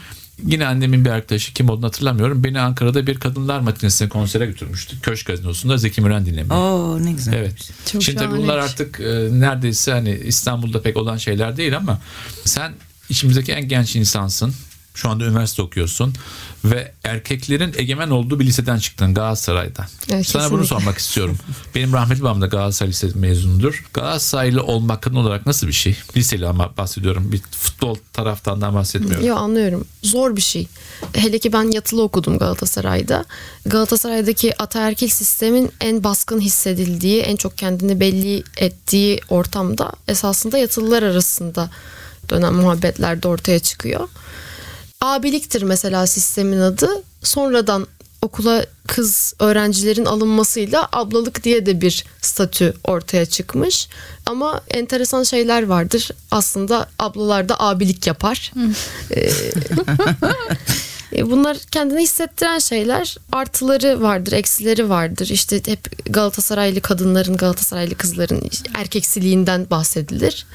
Yine 0.46 0.65
annemin 0.67 1.06
bir 1.06 1.10
arkadaşı 1.10 1.54
kim 1.54 1.70
olduğunu 1.70 1.86
hatırlamıyorum. 1.86 2.44
Beni 2.44 2.60
Ankara'da 2.60 3.08
bir 3.08 3.20
kadınlar 3.20 3.60
matinesine 3.60 4.10
konsere 4.10 4.46
götürmüştü. 4.46 5.02
Köşk 5.02 5.28
gazinosunda 5.28 5.78
Zeki 5.78 6.02
Müren 6.02 6.26
dinlemeye. 6.26 6.54
Oo 6.60 7.04
ne 7.06 7.12
güzel. 7.12 7.34
Evet. 7.34 7.72
Çok 7.91 8.04
Şimdi 8.04 8.17
tabii 8.17 8.38
bunlar 8.38 8.48
şahaneymiş. 8.48 8.72
artık 8.72 9.00
e, 9.00 9.39
neredeyse 9.39 9.91
hani 9.91 10.10
İstanbul'da 10.26 10.82
pek 10.82 10.98
olan 10.98 11.17
şeyler 11.17 11.58
değil 11.58 11.78
ama 11.78 12.00
sen 12.46 12.74
içimizdeki 13.10 13.52
en 13.52 13.67
genç 13.67 13.96
insansın. 13.96 14.54
Şu 14.93 15.10
anda 15.10 15.25
üniversite 15.25 15.62
okuyorsun 15.62 16.13
ve 16.65 16.91
erkeklerin 17.04 17.73
egemen 17.77 18.10
olduğu 18.10 18.39
bir 18.39 18.45
liseden 18.45 18.77
çıktın 18.80 19.13
Galatasaray'dan. 19.13 19.86
Evet, 20.12 20.27
Sana 20.27 20.51
bunu 20.51 20.62
kesinlikle. 20.62 20.67
sormak 20.67 20.97
istiyorum. 20.97 21.38
Benim 21.75 21.93
rahmetli 21.93 22.21
babam 22.23 22.41
da 22.41 22.47
Galatasaray 22.47 22.89
Lisesi 22.89 23.17
mezunudur. 23.17 23.84
Galatasaraylı 23.93 24.63
olmak 24.63 25.01
kadın 25.01 25.15
olarak 25.15 25.45
nasıl 25.45 25.67
bir 25.67 25.71
şey? 25.73 25.97
Liseli 26.17 26.47
ama 26.47 26.77
bahsediyorum. 26.77 27.32
Bir 27.32 27.41
futbol 27.51 27.95
taraftandan 28.13 28.75
bahsetmiyorum. 28.75 29.27
Yo 29.27 29.36
anlıyorum. 29.36 29.86
Zor 30.04 30.36
bir 30.36 30.41
şey. 30.41 30.67
Hele 31.13 31.39
ki 31.39 31.54
ben 31.54 31.71
yatılı 31.71 32.04
okudum 32.04 32.38
Galatasaray'da. 32.38 33.25
Galatasaray'daki 33.65 34.62
ataerkil 34.62 35.08
sistemin 35.08 35.71
en 35.82 36.04
baskın 36.04 36.39
hissedildiği, 36.41 37.21
en 37.21 37.36
çok 37.36 37.58
kendini 37.58 37.99
belli 37.99 38.43
ettiği 38.58 39.19
ortamda 39.30 39.91
esasında 40.08 40.58
yatılılar 40.58 41.04
arasında 41.04 41.69
dönen 42.30 42.54
muhabbetler 42.54 43.23
de 43.23 43.27
ortaya 43.27 43.60
çıkıyor. 43.60 44.08
Abiliktir 45.02 45.62
mesela 45.62 46.08
sistemin 46.08 46.60
adı. 46.60 46.90
Sonradan 47.24 47.88
okula 48.22 48.66
kız 48.88 49.34
öğrencilerin 49.40 50.06
alınmasıyla 50.06 50.90
ablalık 50.92 51.44
diye 51.44 51.66
de 51.66 51.82
bir 51.82 52.06
statü 52.22 52.74
ortaya 52.84 53.26
çıkmış. 53.26 53.90
Ama 54.26 54.62
enteresan 54.70 55.24
şeyler 55.24 55.64
vardır. 55.64 56.12
Aslında 56.32 56.90
ablalar 57.00 57.50
da 57.50 57.60
abilik 57.60 58.08
yapar. 58.08 58.52
Ee, 59.12 59.32
e, 61.16 61.32
Bunlar 61.32 61.58
kendini 61.72 62.02
hissettiren 62.02 62.60
şeyler. 62.60 63.18
Artıları 63.32 64.02
vardır, 64.02 64.32
eksileri 64.32 64.90
vardır. 64.90 65.30
İşte 65.32 65.62
hep 65.66 66.06
Galatasaraylı 66.14 66.82
kadınların, 66.82 67.38
Galatasaraylı 67.38 67.96
kızların 67.96 68.50
erkeksiliğinden 68.76 69.70
bahsedilir. 69.70 70.46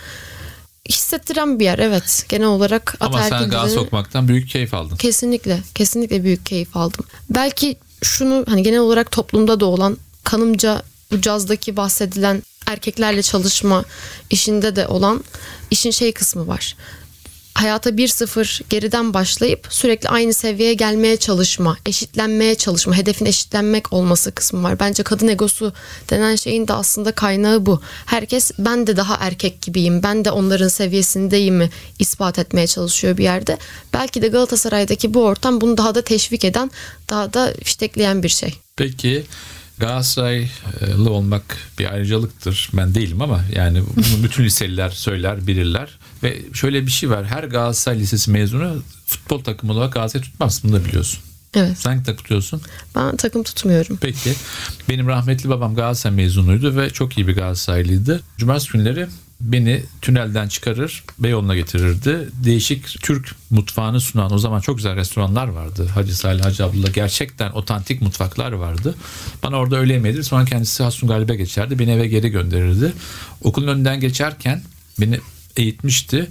Hissettiren 0.88 1.59
bir 1.59 1.64
yer 1.64 1.79
evet. 1.79 2.27
Genel 2.29 2.46
olarak 2.46 2.94
Ama 3.01 3.22
sen 3.22 3.51
düzeni- 3.51 3.79
okumaktan 3.79 4.29
büyük 4.29 4.49
keyif 4.49 4.75
aldın. 4.75 4.96
Kesinlikle, 4.96 5.61
kesinlikle 5.75 6.25
büyük 6.25 6.46
keyif 6.46 6.77
aldım. 6.77 7.05
Belki 7.31 7.77
şunu 8.03 8.44
hani 8.49 8.62
genel 8.62 8.79
olarak 8.81 9.11
toplumda 9.11 9.61
da 9.61 9.66
olan 9.66 9.96
kanımca 10.25 10.83
bu 11.12 11.20
cazdaki 11.20 11.77
bahsedilen 11.77 12.42
erkeklerle 12.66 13.22
çalışma 13.22 13.85
işinde 14.31 14.77
de 14.77 14.87
olan 14.87 15.25
işin 15.70 15.90
şey 15.90 16.12
kısmı 16.12 16.46
var. 16.46 16.77
Hayata 17.57 17.90
1-0 17.90 18.62
geriden 18.71 19.14
başlayıp 19.14 19.66
sürekli 19.71 20.09
aynı 20.09 20.33
seviyeye 20.33 20.75
gelmeye 20.75 21.16
çalışma, 21.16 21.77
eşitlenmeye 21.87 22.55
çalışma, 22.55 22.97
hedefin 22.97 23.27
eşitlenmek 23.27 23.92
olması 23.92 24.33
kısmı 24.33 24.62
var. 24.62 24.81
Bence 24.81 25.03
kadın 25.03 25.29
egosu 25.29 25.73
denen 26.11 26.37
şeyin 26.37 26.69
de 26.69 26.73
aslında 26.73 27.12
kaynağı 27.12 27.66
bu. 27.66 27.81
Herkes 28.07 28.51
ben 28.59 28.87
de 28.87 28.97
daha 28.97 29.16
erkek 29.21 29.62
gibiyim, 29.62 30.03
ben 30.03 30.25
de 30.25 30.31
onların 30.31 30.69
seviyesindeyim 30.69 31.55
mi 31.55 31.71
ispat 31.99 32.38
etmeye 32.38 32.66
çalışıyor 32.66 33.16
bir 33.16 33.23
yerde. 33.25 33.59
Belki 33.92 34.23
de 34.23 34.29
Galatasaray'daki 34.29 35.14
bu 35.14 35.25
ortam 35.25 35.61
bunu 35.61 35.77
daha 35.77 35.95
da 35.95 36.03
teşvik 36.03 36.45
eden, 36.45 36.71
daha 37.11 37.33
da 37.33 37.55
fiştekleyen 37.64 38.23
bir 38.23 38.29
şey. 38.29 38.55
Peki 38.77 39.27
Galatasaraylı 39.79 41.11
olmak 41.11 41.43
bir 41.79 41.93
ayrıcalıktır. 41.93 42.71
Ben 42.73 42.95
değilim 42.95 43.23
ama 43.23 43.45
yani 43.55 43.83
bunu 43.97 44.25
bütün 44.25 44.45
liseliler 44.45 44.91
söyler, 44.91 45.47
bilirler. 45.47 45.99
Ve 46.23 46.43
şöyle 46.53 46.87
bir 46.87 46.91
şey 46.91 47.11
var. 47.11 47.27
Her 47.27 47.45
Galatasaray 47.45 47.99
Lisesi 47.99 48.31
mezunu 48.31 48.83
futbol 49.07 49.45
takımı 49.45 49.73
olarak 49.73 49.93
Galatasaray 49.93 50.25
tutmaz. 50.25 50.61
Bunu 50.65 50.73
da 50.73 50.85
biliyorsun. 50.85 51.21
Evet. 51.55 51.79
Sen 51.79 52.03
takım 52.03 52.17
tutuyorsun? 52.17 52.62
Ben 52.95 53.17
takım 53.17 53.43
tutmuyorum. 53.43 53.99
Peki. 54.01 54.35
Benim 54.89 55.09
rahmetli 55.09 55.49
babam 55.49 55.75
Galatasaray 55.75 56.17
mezunuydu 56.17 56.77
ve 56.77 56.91
çok 56.91 57.19
iyi 57.19 57.29
bir 57.29 57.35
Galatasaraylıydı. 57.35 58.23
Cumartesi 58.39 58.73
günleri 58.73 59.07
beni 59.40 59.83
tünelden 60.03 60.49
çıkarır, 60.49 61.05
Beyoğlu'na 61.18 61.55
getirirdi. 61.55 62.29
Değişik 62.44 63.03
Türk 63.03 63.35
mutfağını 63.51 64.01
sunan 64.01 64.33
o 64.33 64.38
zaman 64.38 64.61
çok 64.61 64.77
güzel 64.77 64.96
restoranlar 64.96 65.49
vardı. 65.49 65.87
Hacı 65.94 66.16
Salih, 66.16 66.44
Hacı 66.44 66.64
Abdullah 66.64 66.92
gerçekten 66.94 67.51
otantik 67.51 68.03
mutfaklar 68.03 68.53
vardı. 68.53 68.94
Bana 69.42 69.57
orada 69.57 69.77
öğle 69.77 69.92
yemeği. 69.92 70.25
Sonra 70.25 70.44
kendisi 70.44 70.83
Hasun 70.83 71.09
Galip'e 71.09 71.37
geçerdi. 71.37 71.79
Beni 71.79 71.90
eve 71.90 72.07
geri 72.09 72.29
gönderirdi. 72.29 72.92
Okulun 73.42 73.68
önünden 73.68 74.01
geçerken 74.01 74.62
beni 75.01 75.20
eğitmişti. 75.57 76.29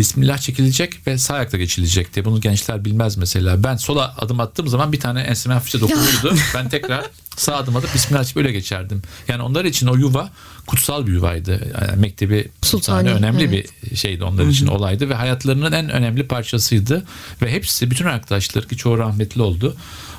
Bismillah 0.00 0.38
çekilecek 0.38 1.06
ve 1.06 1.18
sağ 1.18 1.34
ayakta 1.34 1.56
geçilecekti. 1.56 2.24
Bunu 2.24 2.40
gençler 2.40 2.84
bilmez 2.84 3.16
mesela. 3.16 3.64
Ben 3.64 3.76
sola 3.76 4.14
adım 4.18 4.40
attığım 4.40 4.68
zaman 4.68 4.92
bir 4.92 5.00
tane 5.00 5.20
enseme 5.20 5.54
hafifçe 5.54 5.80
dokunurdu. 5.80 6.34
ben 6.54 6.68
tekrar 6.68 7.04
sağ 7.36 7.56
adım 7.56 7.76
atıp 7.76 7.94
Bismillah 7.94 8.24
çekip 8.24 8.36
öyle 8.36 8.52
geçerdim. 8.52 9.02
Yani 9.28 9.42
onlar 9.42 9.64
için 9.64 9.86
o 9.86 9.96
yuva 9.96 10.30
kutsal 10.66 11.06
bir 11.06 11.12
yuvaydı. 11.12 11.72
Yani 11.80 12.00
mektebi 12.00 12.48
sultanı 12.62 13.14
önemli 13.14 13.44
evet. 13.44 13.70
bir 13.90 13.96
şeydi 13.96 14.24
onlar 14.24 14.46
için 14.46 14.66
olaydı 14.66 15.08
ve 15.08 15.14
hayatlarının 15.14 15.72
en 15.72 15.88
önemli 15.88 16.26
parçasıydı. 16.26 17.04
Ve 17.42 17.52
hepsi 17.52 17.90
bütün 17.90 18.04
arkadaşları 18.04 18.68
ki 18.68 18.76
çoğu 18.76 18.98
rahmetli 18.98 19.42
oldu. 19.42 19.76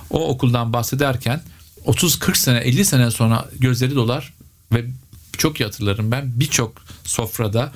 O 0.10 0.28
okuldan 0.28 0.74
bahsederken 0.74 1.42
30-40 1.86 2.38
sene 2.38 2.58
50 2.58 2.86
sene 2.86 3.12
sonra 3.12 3.50
gözleri 3.60 3.96
dolar 3.96 4.34
ve 4.74 4.86
çok 5.38 5.60
iyi 5.60 5.64
hatırlarım 5.64 6.12
ben 6.12 6.32
birçok 6.36 6.74
sofrada 7.04 7.72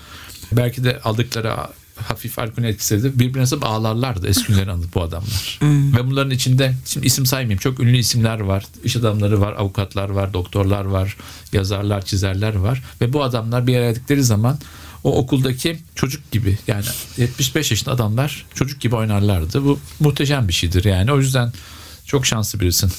belki 0.52 0.84
de 0.84 1.00
aldıkları 1.04 1.54
hafif 2.02 2.40
alkol 2.40 2.64
etkisiyle 2.64 3.20
birbirine 3.20 3.42
nasıl 3.42 3.62
ağlarlardı 3.62 4.28
eski 4.28 4.48
günleri 4.48 4.72
anıp 4.72 4.96
bu 4.96 5.02
adamlar. 5.02 5.60
Ve 5.62 6.08
bunların 6.08 6.32
içinde 6.32 6.74
şimdi 6.86 7.08
isim 7.08 7.26
saymayayım 7.26 7.60
çok 7.60 7.80
ünlü 7.80 7.98
isimler 7.98 8.40
var. 8.40 8.66
iş 8.84 8.96
adamları 8.96 9.42
var, 9.42 9.54
avukatlar 9.54 10.10
var, 10.10 10.34
doktorlar 10.34 10.86
var, 10.86 11.18
yazarlar, 11.54 12.06
çizerler 12.06 12.56
var. 12.56 12.84
Ve 13.02 13.14
bu 13.14 13.24
adamlar 13.24 13.68
bir 13.68 13.78
araya 13.78 13.92
geldikleri 13.92 14.24
zaman 14.24 14.60
o 15.04 15.18
okuldaki 15.18 15.80
çocuk 15.96 16.32
gibi 16.32 16.58
yani 16.68 16.86
75 17.18 17.72
yaşında 17.72 17.92
adamlar 17.92 18.46
çocuk 18.54 18.82
gibi 18.82 18.96
oynarlardı. 18.96 19.64
Bu 19.64 19.80
muhteşem 20.00 20.48
bir 20.48 20.54
şeydir 20.54 20.84
yani. 20.84 21.12
O 21.12 21.20
yüzden 21.20 21.54
çok 22.06 22.26
şanslı 22.26 22.60
birisin. 22.60 22.92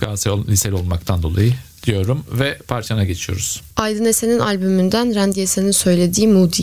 Galatasaray 0.00 0.46
liseli 0.46 0.74
olmaktan 0.74 1.22
dolayı 1.22 1.54
diyorum 1.82 2.24
ve 2.32 2.58
parçana 2.68 3.04
geçiyoruz. 3.04 3.62
Aydın 3.76 4.04
Esen'in 4.04 4.38
albümünden 4.38 5.14
Randy 5.14 5.42
Esen'in 5.42 5.70
söylediği 5.70 6.28
Moody. 6.28 6.62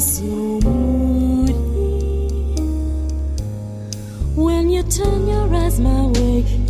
So 0.00 0.22
moody. 0.24 1.52
When 4.34 4.70
you 4.70 4.82
turn 4.84 5.26
your 5.26 5.54
eyes 5.54 5.78
my 5.78 6.06
way, 6.06 6.69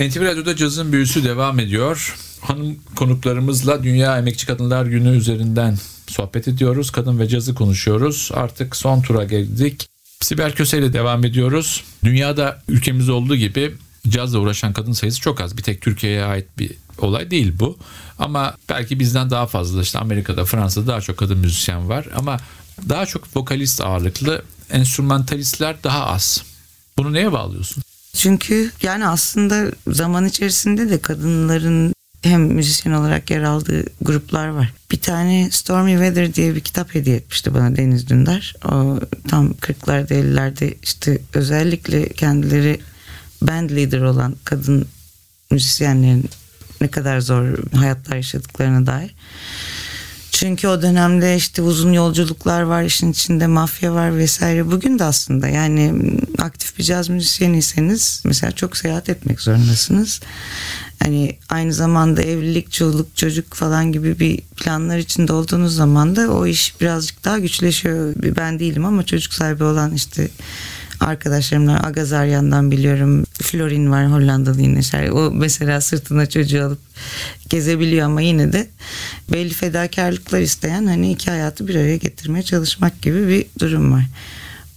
NTV 0.00 0.24
Radyo'da 0.24 0.56
cazın 0.56 0.92
büyüsü 0.92 1.24
devam 1.24 1.58
ediyor. 1.58 2.16
Hanım 2.40 2.76
konuklarımızla 3.00 3.82
Dünya 3.82 4.18
Emekçi 4.18 4.46
Kadınlar 4.46 4.86
Günü 4.86 5.16
üzerinden 5.16 5.78
sohbet 6.06 6.48
ediyoruz. 6.48 6.90
Kadın 6.90 7.18
ve 7.18 7.28
cazı 7.28 7.54
konuşuyoruz. 7.54 8.30
Artık 8.34 8.76
son 8.76 9.02
tura 9.02 9.24
geldik. 9.24 9.88
Sibel 10.20 10.52
Köse 10.52 10.78
ile 10.78 10.92
devam 10.92 11.24
ediyoruz. 11.24 11.84
Dünyada 12.04 12.62
ülkemizde 12.68 13.12
olduğu 13.12 13.36
gibi 13.36 13.74
cazla 14.08 14.38
uğraşan 14.38 14.72
kadın 14.72 14.92
sayısı 14.92 15.20
çok 15.20 15.40
az. 15.40 15.56
Bir 15.56 15.62
tek 15.62 15.82
Türkiye'ye 15.82 16.24
ait 16.24 16.46
bir 16.58 16.70
olay 16.98 17.30
değil 17.30 17.52
bu. 17.60 17.78
Ama 18.18 18.56
belki 18.68 19.00
bizden 19.00 19.30
daha 19.30 19.46
fazla 19.46 19.82
işte 19.82 19.98
Amerika'da, 19.98 20.44
Fransa'da 20.44 20.86
daha 20.86 21.00
çok 21.00 21.16
kadın 21.16 21.38
müzisyen 21.38 21.88
var. 21.88 22.06
Ama 22.16 22.36
daha 22.88 23.06
çok 23.06 23.36
vokalist 23.36 23.80
ağırlıklı, 23.80 24.42
enstrümantalistler 24.70 25.76
daha 25.84 26.06
az. 26.06 26.42
Bunu 26.98 27.12
neye 27.12 27.32
bağlıyorsun? 27.32 27.82
Çünkü 28.14 28.70
yani 28.82 29.06
aslında 29.06 29.72
zaman 29.88 30.26
içerisinde 30.26 30.90
de 30.90 31.00
kadınların 31.00 31.92
hem 32.22 32.42
müzisyen 32.42 32.92
olarak 32.92 33.30
yer 33.30 33.42
aldığı 33.42 33.84
gruplar 34.00 34.48
var. 34.48 34.72
Bir 34.90 35.00
tane 35.00 35.48
Stormy 35.50 35.92
Weather 35.92 36.34
diye 36.34 36.54
bir 36.54 36.60
kitap 36.60 36.94
hediye 36.94 37.16
etmişti 37.16 37.54
bana 37.54 37.76
Deniz 37.76 38.08
Dündar. 38.08 38.54
O 38.64 39.00
tam 39.28 39.50
40'larda 39.50 40.14
50'lerde 40.14 40.74
işte 40.82 41.18
özellikle 41.34 42.08
kendileri 42.08 42.80
band 43.42 43.70
leader 43.70 44.00
olan 44.00 44.36
kadın 44.44 44.86
müzisyenlerin 45.50 46.30
ne 46.80 46.88
kadar 46.88 47.20
zor 47.20 47.74
hayatlar 47.74 48.16
yaşadıklarına 48.16 48.86
dair. 48.86 49.14
Çünkü 50.32 50.68
o 50.68 50.82
dönemde 50.82 51.36
işte 51.36 51.62
uzun 51.62 51.92
yolculuklar 51.92 52.62
var, 52.62 52.82
işin 52.82 53.12
içinde 53.12 53.46
mafya 53.46 53.94
var 53.94 54.16
vesaire. 54.16 54.70
Bugün 54.70 54.98
de 54.98 55.04
aslında 55.04 55.48
yani 55.48 55.94
aktif 56.38 56.78
bir 56.78 56.84
caz 56.84 57.08
müzisyeniyseniz 57.08 58.22
mesela 58.24 58.52
çok 58.52 58.76
seyahat 58.76 59.08
etmek 59.08 59.40
zorundasınız. 59.40 60.20
Hani 61.02 61.38
aynı 61.48 61.72
zamanda 61.72 62.22
evlilik, 62.22 62.72
çoluk, 62.72 63.16
çocuk 63.16 63.54
falan 63.54 63.92
gibi 63.92 64.18
bir 64.18 64.40
planlar 64.40 64.98
içinde 64.98 65.32
olduğunuz 65.32 65.74
zaman 65.74 66.16
da 66.16 66.30
o 66.30 66.46
iş 66.46 66.80
birazcık 66.80 67.24
daha 67.24 67.38
güçleşiyor. 67.38 68.14
Ben 68.36 68.58
değilim 68.58 68.84
ama 68.84 69.06
çocuk 69.06 69.32
sahibi 69.32 69.64
olan 69.64 69.94
işte 69.94 70.28
arkadaşlarımdan 71.00 71.84
Agazaryan'dan 71.84 72.70
biliyorum. 72.70 73.24
Florin 73.32 73.90
var 73.90 74.12
Hollandalı 74.12 74.60
yine 74.60 74.82
şarkı. 74.82 75.14
O 75.14 75.30
mesela 75.30 75.80
sırtına 75.80 76.26
çocuğu 76.26 76.64
alıp 76.64 76.80
gezebiliyor 77.48 78.06
ama 78.06 78.20
yine 78.20 78.52
de 78.52 78.68
belli 79.32 79.54
fedakarlıklar 79.54 80.40
isteyen 80.40 80.86
hani 80.86 81.12
iki 81.12 81.30
hayatı 81.30 81.68
bir 81.68 81.74
araya 81.74 81.96
getirmeye 81.96 82.42
çalışmak 82.42 83.02
gibi 83.02 83.28
bir 83.28 83.46
durum 83.60 83.92
var. 83.92 84.04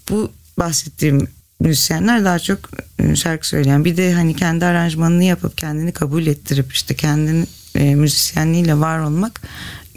Bu 0.09 0.31
bahsettiğim 0.59 1.27
müzisyenler 1.63 2.25
daha 2.25 2.39
çok 2.39 2.59
e, 2.99 3.15
şarkı 3.15 3.47
söyleyen 3.47 3.85
bir 3.85 3.97
de 3.97 4.13
hani 4.13 4.35
kendi 4.35 4.65
aranjmanını 4.65 5.23
yapıp 5.23 5.57
kendini 5.57 5.91
kabul 5.91 6.25
ettirip 6.25 6.73
işte 6.73 6.95
kendini 6.95 7.45
e, 7.75 7.95
müzisyenliğiyle 7.95 8.79
var 8.79 8.99
olmak 8.99 9.41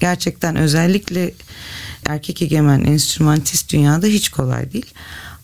gerçekten 0.00 0.56
özellikle 0.56 1.32
erkek 2.06 2.42
egemen 2.42 2.84
enstrümantist 2.84 3.72
dünyada 3.72 4.06
hiç 4.06 4.28
kolay 4.28 4.72
değil. 4.72 4.92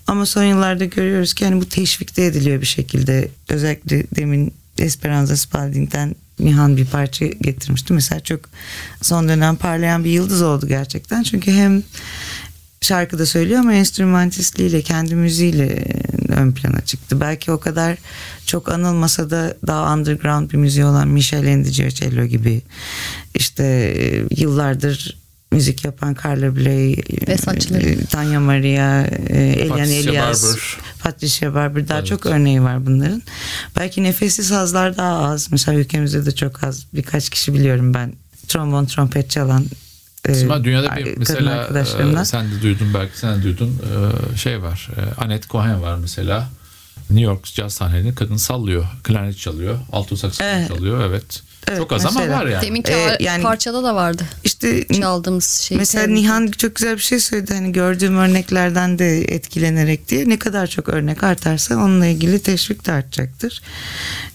Ama 0.06 0.26
son 0.26 0.44
yıllarda 0.44 0.84
görüyoruz 0.84 1.34
ki 1.34 1.44
hani 1.44 1.60
bu 1.60 1.68
teşvikte 1.68 2.24
ediliyor 2.24 2.60
bir 2.60 2.66
şekilde. 2.66 3.28
Özellikle 3.48 4.04
demin 4.16 4.54
Esperanza 4.78 5.36
Spalding'den 5.36 6.14
Nihan 6.38 6.76
bir 6.76 6.86
parça 6.86 7.26
getirmişti. 7.26 7.92
Mesela 7.92 8.20
çok 8.20 8.40
son 9.02 9.28
dönem 9.28 9.56
parlayan 9.56 10.04
bir 10.04 10.10
yıldız 10.10 10.42
oldu 10.42 10.68
gerçekten. 10.68 11.22
Çünkü 11.22 11.52
hem 11.52 11.82
şarkıda 12.82 13.26
söylüyor 13.26 13.60
ama 13.60 13.74
enstrümantistliğiyle 13.74 14.82
kendi 14.82 15.14
müziğiyle 15.14 15.84
ön 16.28 16.52
plana 16.52 16.80
çıktı. 16.80 17.20
Belki 17.20 17.52
o 17.52 17.60
kadar 17.60 17.98
çok 18.46 18.68
anılmasa 18.68 19.30
da 19.30 19.56
daha 19.66 19.94
underground 19.94 20.50
bir 20.50 20.56
müziği 20.56 20.84
olan 20.84 21.08
Michel 21.08 21.46
Endicercello 21.46 22.24
gibi 22.24 22.62
işte 23.34 23.64
e, 23.64 24.24
yıllardır 24.42 25.22
müzik 25.52 25.84
yapan 25.84 26.16
Carla 26.24 26.56
Bley, 26.56 26.96
Ve 27.28 27.32
e, 27.32 28.04
Tanya 28.04 28.40
Maria, 28.40 29.06
e, 29.06 29.38
Elian 29.38 29.90
Elias, 29.90 30.44
Barber. 30.44 30.76
Patricia 30.98 31.54
Barber 31.54 31.88
daha 31.88 31.98
Evet. 31.98 32.08
çok 32.08 32.26
örneği 32.26 32.62
var 32.62 32.86
bunların. 32.86 33.22
Belki 33.76 34.02
nefessiz 34.02 34.50
hazlar 34.50 34.96
daha 34.96 35.18
az. 35.18 35.48
Mesela 35.50 35.78
ülkemizde 35.78 36.26
de 36.26 36.34
çok 36.34 36.64
az. 36.64 36.86
Birkaç 36.94 37.30
kişi 37.30 37.54
biliyorum 37.54 37.94
ben. 37.94 38.12
Trombon, 38.48 38.86
trompet 38.86 39.30
çalan 39.30 39.66
e, 40.28 40.44
Ama 40.44 40.64
dünyada 40.64 40.96
bir 40.96 41.16
mesela 41.16 41.80
e, 42.20 42.24
sen 42.24 42.50
de 42.50 42.62
duydun 42.62 42.94
belki 42.94 43.18
sen 43.18 43.38
de 43.38 43.42
duydun 43.42 43.78
e, 44.34 44.36
şey 44.36 44.62
var. 44.62 44.88
E, 44.96 45.20
Annette 45.20 45.48
Cohen 45.48 45.82
var 45.82 45.96
mesela. 45.96 46.48
New 47.10 47.24
York 47.24 47.44
caz 47.44 47.72
sahnelerinde 47.74 48.14
kadın 48.14 48.36
sallıyor. 48.36 48.86
Klarnet 49.02 49.38
çalıyor. 49.38 49.78
Alto 49.92 50.16
saksafon 50.16 50.50
Evet. 50.50 50.68
çalıyor. 50.68 51.04
Evet. 51.10 51.42
Evet, 51.68 51.78
Çok 51.78 51.92
az 51.92 52.06
ama 52.06 52.20
mesela. 52.20 52.38
var 52.40 52.46
yani. 52.46 52.66
Deminki 52.66 52.92
Ee, 52.92 53.16
yani- 53.20 53.42
parçada 53.42 53.82
da 53.82 53.94
vardı. 53.94 54.22
İşte 54.44 54.86
Çaldığımız 54.88 55.48
şey. 55.48 55.76
Mesela 55.78 56.06
Nihan 56.06 56.46
çok 56.46 56.74
güzel 56.76 56.94
bir 56.96 57.02
şey 57.02 57.20
söyledi. 57.20 57.54
Hani 57.54 57.72
gördüğüm 57.72 58.16
örneklerden 58.16 58.98
de 58.98 59.20
etkilenerek 59.22 60.08
diye. 60.08 60.28
Ne 60.28 60.38
kadar 60.38 60.66
çok 60.66 60.88
örnek 60.88 61.22
artarsa 61.24 61.76
onunla 61.76 62.06
ilgili 62.06 62.42
teşvik 62.42 62.86
de 62.86 62.92
artacaktır. 62.92 63.62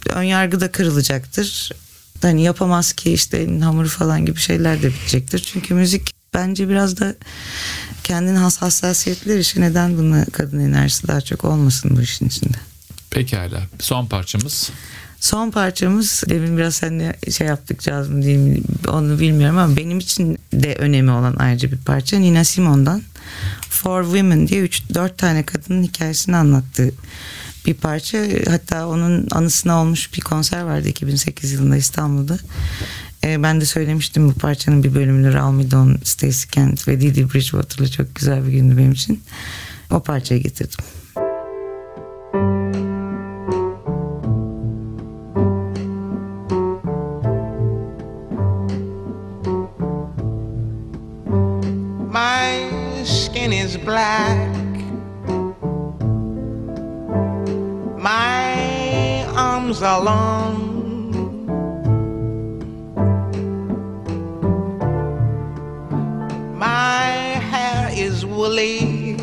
Önyargı 0.10 0.60
da 0.60 0.72
kırılacaktır. 0.72 1.72
Hani 2.22 2.44
yapamaz 2.44 2.94
ki 2.94 3.14
işte 3.14 3.60
hamuru 3.60 3.88
falan 3.88 4.26
gibi 4.26 4.40
şeyler 4.40 4.82
de 4.82 4.88
bitecektir. 4.90 5.40
Çünkü 5.40 5.74
müzik 5.74 6.12
bence 6.34 6.70
biraz 6.70 7.00
da 7.00 7.16
kendine 8.04 8.38
has 8.38 8.58
hassasiyetler 8.58 9.38
işi 9.38 9.62
neden 9.62 9.98
buna 9.98 10.26
kadın 10.26 10.60
enerjisi 10.60 11.08
daha 11.08 11.22
çok 11.22 11.46
olmasın 11.46 11.98
bu 11.98 12.02
işin 12.02 12.28
içinde. 12.28 12.58
Pekala. 13.12 13.62
Son 13.80 14.06
parçamız. 14.06 14.72
Son 15.20 15.52
parçamız 15.52 16.24
demin 16.30 16.58
biraz 16.58 16.76
seninle 16.76 17.16
şey 17.32 17.48
yaptık 17.48 17.82
caz 17.82 18.10
mı 18.10 18.24
değil 18.24 18.38
mi 18.38 18.62
onu 18.88 19.20
bilmiyorum 19.20 19.58
ama 19.58 19.78
benim 19.78 20.00
için 20.00 20.38
de 20.54 20.76
önemi 20.76 21.12
olan 21.12 21.36
ayrıca 21.40 21.72
bir 21.72 21.78
parça 21.78 22.18
Nina 22.18 22.44
Simone'dan 22.44 23.02
For 23.70 24.04
Women 24.04 24.48
diye 24.48 24.66
3-4 24.66 25.16
tane 25.16 25.44
kadının 25.44 25.84
hikayesini 25.84 26.36
anlattığı 26.36 26.92
bir 27.68 27.74
parça. 27.74 28.18
Hatta 28.50 28.88
onun 28.88 29.28
anısına 29.32 29.82
olmuş 29.82 30.14
bir 30.14 30.22
konser 30.22 30.62
vardı 30.62 30.88
2008 30.88 31.52
yılında 31.52 31.78
İstanbul'da. 31.78 32.38
Ee, 33.24 33.44
ben 33.44 33.62
de 33.62 33.66
söylemiştim 33.66 34.30
bu 34.30 34.34
parçanın 34.34 34.84
bir 34.84 34.96
bölümünü 34.96 35.34
Raul 35.34 35.52
Midon, 35.52 35.98
Stacey 36.04 36.50
Kent 36.52 36.88
ve 36.88 37.02
Didi 37.02 37.34
Bridgewater'la 37.34 37.88
çok 37.88 38.16
güzel 38.16 38.46
bir 38.48 38.52
gündü 38.52 38.78
benim 38.78 38.92
için. 38.92 39.24
O 39.92 40.00
parçayı 40.00 40.44
getirdim. 40.44 40.86
My 52.14 53.06
skin 53.06 53.52
is 53.52 53.88
black. 53.88 54.67
Long. 59.82 60.58
My 66.58 67.06
hair 67.52 67.90
is 67.94 68.26
woolly. 68.26 69.16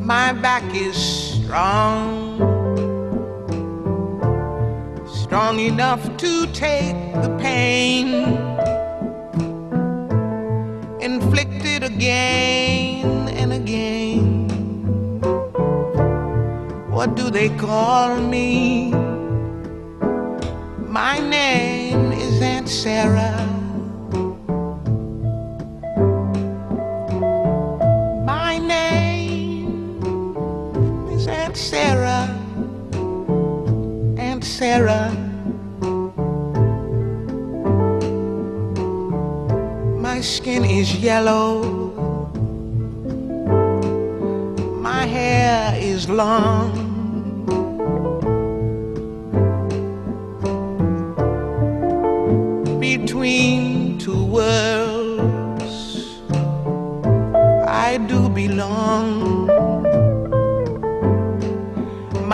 My 0.00 0.32
back 0.32 0.64
is 0.74 0.96
strong. 0.96 2.38
Strong 5.06 5.60
enough 5.60 6.02
to 6.16 6.46
take 6.52 6.96
the 7.22 7.36
pain 7.40 8.06
inflicted 11.00 11.84
again 11.84 12.63
What 17.04 17.16
do 17.16 17.28
they 17.28 17.50
call 17.50 18.16
me? 18.16 18.88
My 20.88 21.18
name 21.18 22.12
is 22.12 22.40
Aunt 22.40 22.66
Sarah. 22.66 23.53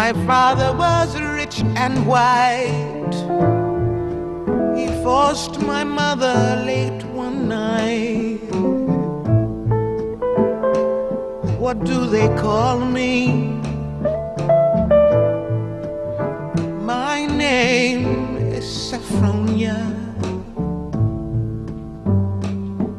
My 0.03 0.15
father 0.25 0.73
was 0.79 1.21
rich 1.21 1.61
and 1.77 2.07
white. 2.07 3.17
He 4.75 4.87
forced 5.05 5.61
my 5.61 5.85
mother 5.85 6.65
late 6.65 7.05
one 7.13 7.49
night. 7.49 8.41
What 11.59 11.85
do 11.85 12.07
they 12.07 12.29
call 12.41 12.79
me? 12.81 13.61
My 16.93 17.27
name 17.27 18.39
is 18.57 18.65
Saffronia. 18.65 19.79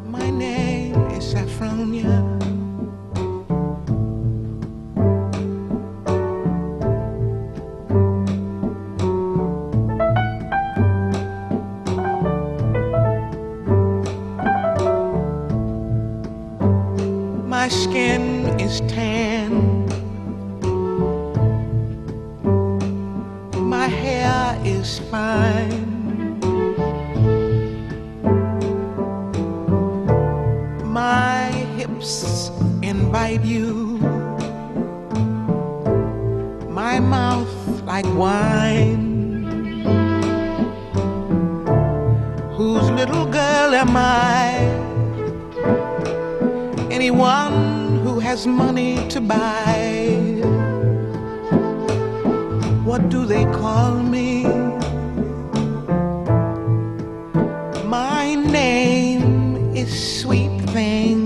My 0.06 0.30
name 0.30 0.94
is 1.16 1.34
Saffronia. 1.34 2.21
My 57.92 58.36
name 58.36 59.76
is 59.76 59.92
Sweet 60.22 60.62
Thing. 60.70 61.21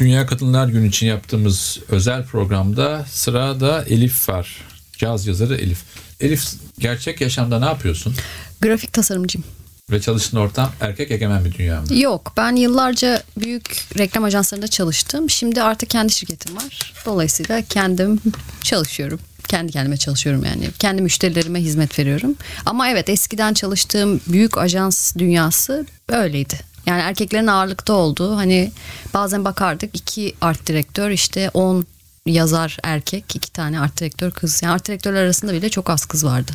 Dünya 0.00 0.26
Kadınlar 0.26 0.68
Günü 0.68 0.88
için 0.88 1.06
yaptığımız 1.06 1.78
özel 1.88 2.24
programda 2.24 3.04
sırada 3.10 3.84
Elif 3.84 4.28
var. 4.28 4.56
Caz 4.98 5.26
yazarı 5.26 5.56
Elif. 5.56 5.82
Elif 6.20 6.44
gerçek 6.78 7.20
yaşamda 7.20 7.58
ne 7.58 7.64
yapıyorsun? 7.64 8.14
Grafik 8.60 8.92
tasarımcıyım. 8.92 9.44
Ve 9.90 10.00
çalıştığın 10.00 10.36
ortam 10.36 10.72
erkek 10.80 11.10
egemen 11.10 11.44
bir 11.44 11.54
dünya 11.54 11.80
mı? 11.80 11.94
Yok 11.94 12.32
ben 12.36 12.56
yıllarca 12.56 13.22
büyük 13.36 13.86
reklam 13.98 14.24
ajanslarında 14.24 14.68
çalıştım. 14.68 15.30
Şimdi 15.30 15.62
artık 15.62 15.90
kendi 15.90 16.12
şirketim 16.12 16.56
var. 16.56 16.92
Dolayısıyla 17.06 17.62
kendim 17.62 18.20
çalışıyorum. 18.62 19.20
Kendi 19.48 19.72
kendime 19.72 19.96
çalışıyorum 19.96 20.44
yani. 20.44 20.70
Kendi 20.78 21.02
müşterilerime 21.02 21.60
hizmet 21.60 21.98
veriyorum. 21.98 22.36
Ama 22.66 22.88
evet 22.88 23.08
eskiden 23.08 23.54
çalıştığım 23.54 24.20
büyük 24.26 24.58
ajans 24.58 25.16
dünyası 25.16 25.86
öyleydi. 26.08 26.69
Yani 26.86 27.00
erkeklerin 27.00 27.46
ağırlıkta 27.46 27.92
olduğu 27.92 28.36
hani 28.36 28.72
bazen 29.14 29.44
bakardık 29.44 29.96
iki 29.96 30.34
art 30.40 30.66
direktör 30.66 31.10
işte 31.10 31.50
10 31.54 31.86
yazar 32.26 32.78
erkek 32.82 33.36
iki 33.36 33.52
tane 33.52 33.80
art 33.80 34.00
direktör 34.00 34.30
kız. 34.30 34.62
Yani 34.62 34.72
art 34.72 34.88
direktörler 34.88 35.22
arasında 35.22 35.52
bile 35.52 35.68
çok 35.68 35.90
az 35.90 36.06
kız 36.06 36.24
vardı. 36.24 36.52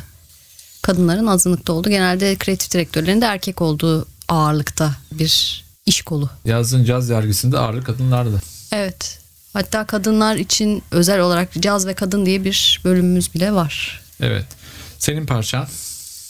Kadınların 0.82 1.26
azınlıkta 1.26 1.72
olduğu 1.72 1.90
genelde 1.90 2.36
kreatif 2.36 2.70
direktörlerin 2.70 3.20
de 3.20 3.24
erkek 3.24 3.62
olduğu 3.62 4.06
ağırlıkta 4.28 4.96
bir 5.12 5.64
iş 5.86 6.02
kolu. 6.02 6.30
Yazdığın 6.44 6.84
caz 6.84 7.10
dergisinde 7.10 7.58
ağırlık 7.58 7.86
kadınlardı. 7.86 8.42
Evet. 8.72 9.18
Hatta 9.52 9.86
kadınlar 9.86 10.36
için 10.36 10.82
özel 10.90 11.20
olarak 11.20 11.52
caz 11.60 11.86
ve 11.86 11.94
kadın 11.94 12.26
diye 12.26 12.44
bir 12.44 12.80
bölümümüz 12.84 13.34
bile 13.34 13.52
var. 13.52 14.02
Evet. 14.20 14.46
Senin 14.98 15.26
parçan 15.26 15.66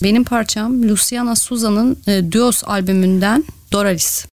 Benim 0.02 0.24
parçam 0.24 0.82
Luciana 0.82 1.36
Suza'nın 1.36 1.98
e, 2.06 2.32
Duos 2.32 2.62
albümünden 2.66 3.44
Doralis. 3.68 4.28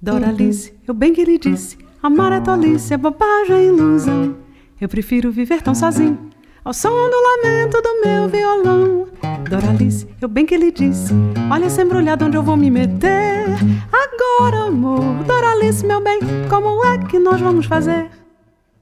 Doralice, 0.00 0.74
eu 0.88 0.94
bem 0.94 1.12
que 1.12 1.24
lhe 1.24 1.38
disse 1.38 1.76
Amar 2.02 2.32
é 2.32 2.40
tolice, 2.40 2.94
é 2.94 2.96
bobagem, 2.96 3.54
é 3.54 3.64
ilusão. 3.66 4.34
Eu 4.80 4.88
prefiro 4.88 5.30
viver 5.30 5.60
tão 5.60 5.74
sozinho 5.74 6.30
Ao 6.64 6.72
som 6.72 6.88
do 6.88 7.16
lamento 7.22 7.82
do 7.82 8.00
meu 8.02 8.28
violão. 8.28 9.06
Doralice, 9.48 10.08
eu 10.20 10.28
bem 10.28 10.46
que 10.46 10.56
lhe 10.56 10.72
disse 10.72 11.12
Olha 11.50 11.66
essa 11.66 11.82
embrulhada 11.82 12.24
onde 12.24 12.36
eu 12.36 12.42
vou 12.42 12.56
me 12.56 12.70
meter 12.70 13.31
Agora, 13.92 14.68
amor 14.68 15.24
Doralice, 15.24 15.84
meu 15.86 16.00
bem, 16.00 16.20
como 16.48 16.84
é 16.84 16.98
que 16.98 17.18
nós 17.18 17.40
vamos 17.40 17.66
fazer? 17.66 18.10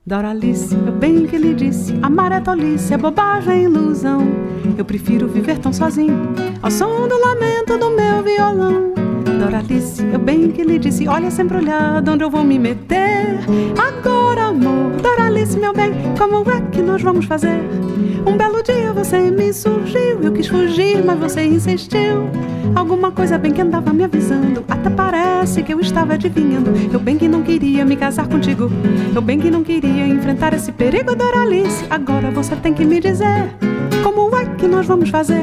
Doralice, 0.07 0.75
eu 0.75 0.93
bem 0.93 1.27
que 1.27 1.37
lhe 1.37 1.55
disse 1.55 1.99
Amar 2.03 2.33
é 2.33 2.41
tolice, 2.41 2.95
é 2.95 2.99
bobagem, 2.99 3.53
é 3.53 3.62
ilusão 3.62 4.27
Eu 4.77 4.85
prefiro 4.85 5.29
viver 5.29 5.59
tão 5.59 5.73
sozinho 5.73 6.33
Ao 6.62 6.71
som 6.71 7.07
do 7.07 7.21
lamento 7.21 7.79
do 7.79 7.91
meu 7.91 8.23
violão 8.23 9.00
Doralice, 9.41 10.05
eu 10.12 10.18
bem 10.18 10.51
que 10.51 10.62
lhe 10.62 10.78
disse 10.78 11.09
Olha 11.09 11.28
essa 11.28 11.41
embrulhada 11.41 12.12
onde 12.12 12.22
eu 12.22 12.28
vou 12.28 12.45
me 12.45 12.59
meter. 12.59 13.38
Agora, 13.74 14.49
amor 14.49 15.01
Doralice, 15.03 15.59
meu 15.59 15.72
bem, 15.72 15.93
como 16.18 16.49
é 16.51 16.61
que 16.61 16.82
nós 16.82 17.01
vamos 17.01 17.24
fazer? 17.24 17.59
Um 18.26 18.36
belo 18.36 18.62
dia 18.62 18.93
você 18.93 19.30
me 19.30 19.51
surgiu 19.55 20.20
Eu 20.22 20.30
quis 20.32 20.47
fugir, 20.47 21.03
mas 21.03 21.18
você 21.18 21.47
insistiu. 21.47 22.28
Alguma 22.74 23.11
coisa 23.11 23.38
bem 23.38 23.51
que 23.51 23.62
andava 23.62 23.95
me 23.95 24.05
avisando 24.05 24.62
Até 24.68 24.91
parece 24.91 25.62
que 25.62 25.72
eu 25.72 25.80
estava 25.80 26.12
adivinhando. 26.14 26.70
Eu 26.93 27.01
bem 27.01 27.16
que 27.16 27.26
não 27.26 27.43
queria 27.43 27.82
me 27.82 27.97
casar 27.97 28.28
contigo 28.28 28.70
Eu 29.14 29.22
bem 29.22 29.41
que 29.41 29.51
não 29.51 29.64
queria 29.64 30.07
enfrentar 30.07 30.53
esse 30.53 30.70
perigo, 30.70 31.14
Doralice. 31.14 31.86
Agora 31.88 32.30
você 32.30 32.55
tem 32.57 32.74
que 32.74 32.84
me 32.84 33.01
dizer 33.01 33.57
Como 34.03 34.36
é 34.36 34.45
que 34.45 34.66
nós 34.66 34.84
vamos 34.86 35.09
fazer? 35.09 35.41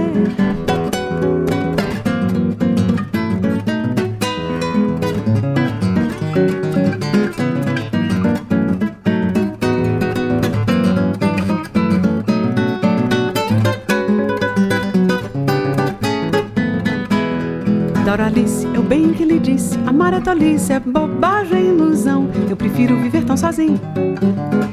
Bem 18.88 19.14
que 19.14 19.26
lhe 19.26 19.40
disse 19.40 19.78
Amar 19.86 20.14
é 20.14 20.22
tolice, 20.22 20.74
é 20.74 20.80
bobagem, 20.80 21.68
ilusão. 21.68 22.30
Eu 22.50 22.56
prefiro 22.56 22.96
viver 22.98 23.24
tão 23.26 23.36
sozinho. 23.36 23.80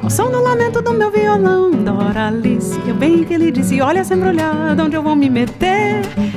Ao 0.02 0.10
som 0.10 0.30
do 0.30 0.40
lamento 0.40 0.80
do 0.80 0.92
meu 0.92 1.10
violão 1.10 1.70
Doralice, 1.70 2.78
eu 2.86 2.94
bem 2.94 3.24
que 3.24 3.36
lhe 3.36 3.50
disse 3.50 3.80
Olha 3.80 4.00
essa 4.00 4.14
embrulhada 4.14 4.82
onde 4.84 4.96
eu 4.96 5.02
vou 5.02 5.16
me 5.16 5.28
meter 5.28 5.84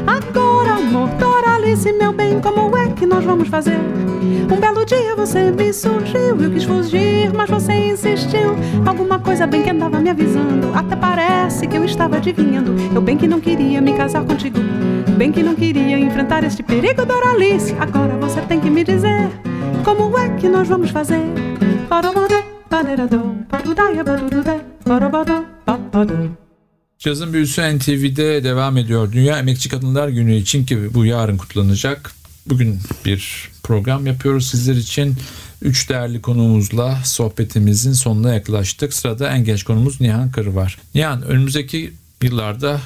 Agora, 0.08 0.76
amor, 0.76 1.10
Doralice, 1.20 1.92
meu 1.92 2.14
bem 2.14 2.40
Como 2.40 2.76
é 2.78 2.88
que 2.88 3.06
nós 3.06 3.26
vamos 3.26 3.50
fazer? 3.50 3.78
Um 4.50 4.60
belo 4.60 4.86
dia 4.86 5.14
você 5.16 5.52
me 5.52 5.74
surgiu 5.74 6.42
Eu 6.42 6.50
quis 6.50 6.64
fugir, 6.64 7.34
mas 7.34 7.50
você 7.50 7.74
insistiu 7.74 8.56
Alguma 8.86 9.20
coisa 9.20 9.46
bem 9.46 9.64
que 9.64 9.70
andava 9.70 10.00
me 10.00 10.10
avisando 10.10 10.72
Até 10.74 10.96
parece 10.96 11.68
que 11.68 11.76
eu 11.76 11.84
estava 11.84 12.16
adivinhando 12.16 12.74
Eu 12.96 13.02
bem 13.02 13.18
que 13.18 13.28
não 13.28 13.42
queria 13.42 13.82
me 13.82 13.94
casar 13.98 14.24
contigo 14.24 14.60
Bem 15.18 15.32
que 15.32 15.44
não 15.44 15.56
queria 15.56 16.00
enfrentar 16.00 16.44
este 16.46 16.64
perigo, 16.64 17.06
Doralice 17.06 17.76
Agora 17.78 18.16
você 18.18 18.42
tem 18.42 18.62
que 18.62 18.70
me 18.70 18.84
dizer 18.84 19.30
Como 19.84 20.18
é 20.18 20.30
que 20.30 20.48
nós 20.48 20.68
vamos 20.68 20.90
fazer? 20.90 21.22
Parabadá, 21.90 22.44
paderadô, 22.70 23.36
padudaya, 23.50 24.04
badududé, 24.04 24.60
parabadá, 24.84 25.44
papadô. 25.66 26.47
Cazın 27.00 27.34
Büyüsü 27.34 27.62
NTV'de 27.62 28.44
devam 28.44 28.78
ediyor. 28.78 29.12
Dünya 29.12 29.40
Emekçi 29.40 29.70
Kadınlar 29.70 30.08
Günü 30.08 30.36
için 30.36 30.66
ki 30.66 30.94
bu 30.94 31.06
yarın 31.06 31.38
kutlanacak. 31.38 32.12
Bugün 32.46 32.80
bir 33.06 33.50
program 33.64 34.08
yapıyoruz 34.08 34.48
sizler 34.48 34.76
için. 34.76 35.16
Üç 35.62 35.90
değerli 35.90 36.22
konuğumuzla 36.22 37.00
sohbetimizin 37.06 37.94
sonuna 37.94 38.34
yaklaştık. 38.34 38.94
Sırada 38.94 39.30
en 39.30 39.44
genç 39.44 39.64
konumuz 39.64 40.02
Nihan 40.02 40.32
Kırı 40.32 40.56
var. 40.56 40.78
Nihan 40.96 41.22
önümüzdeki 41.22 41.94
yıllarda 42.24 42.82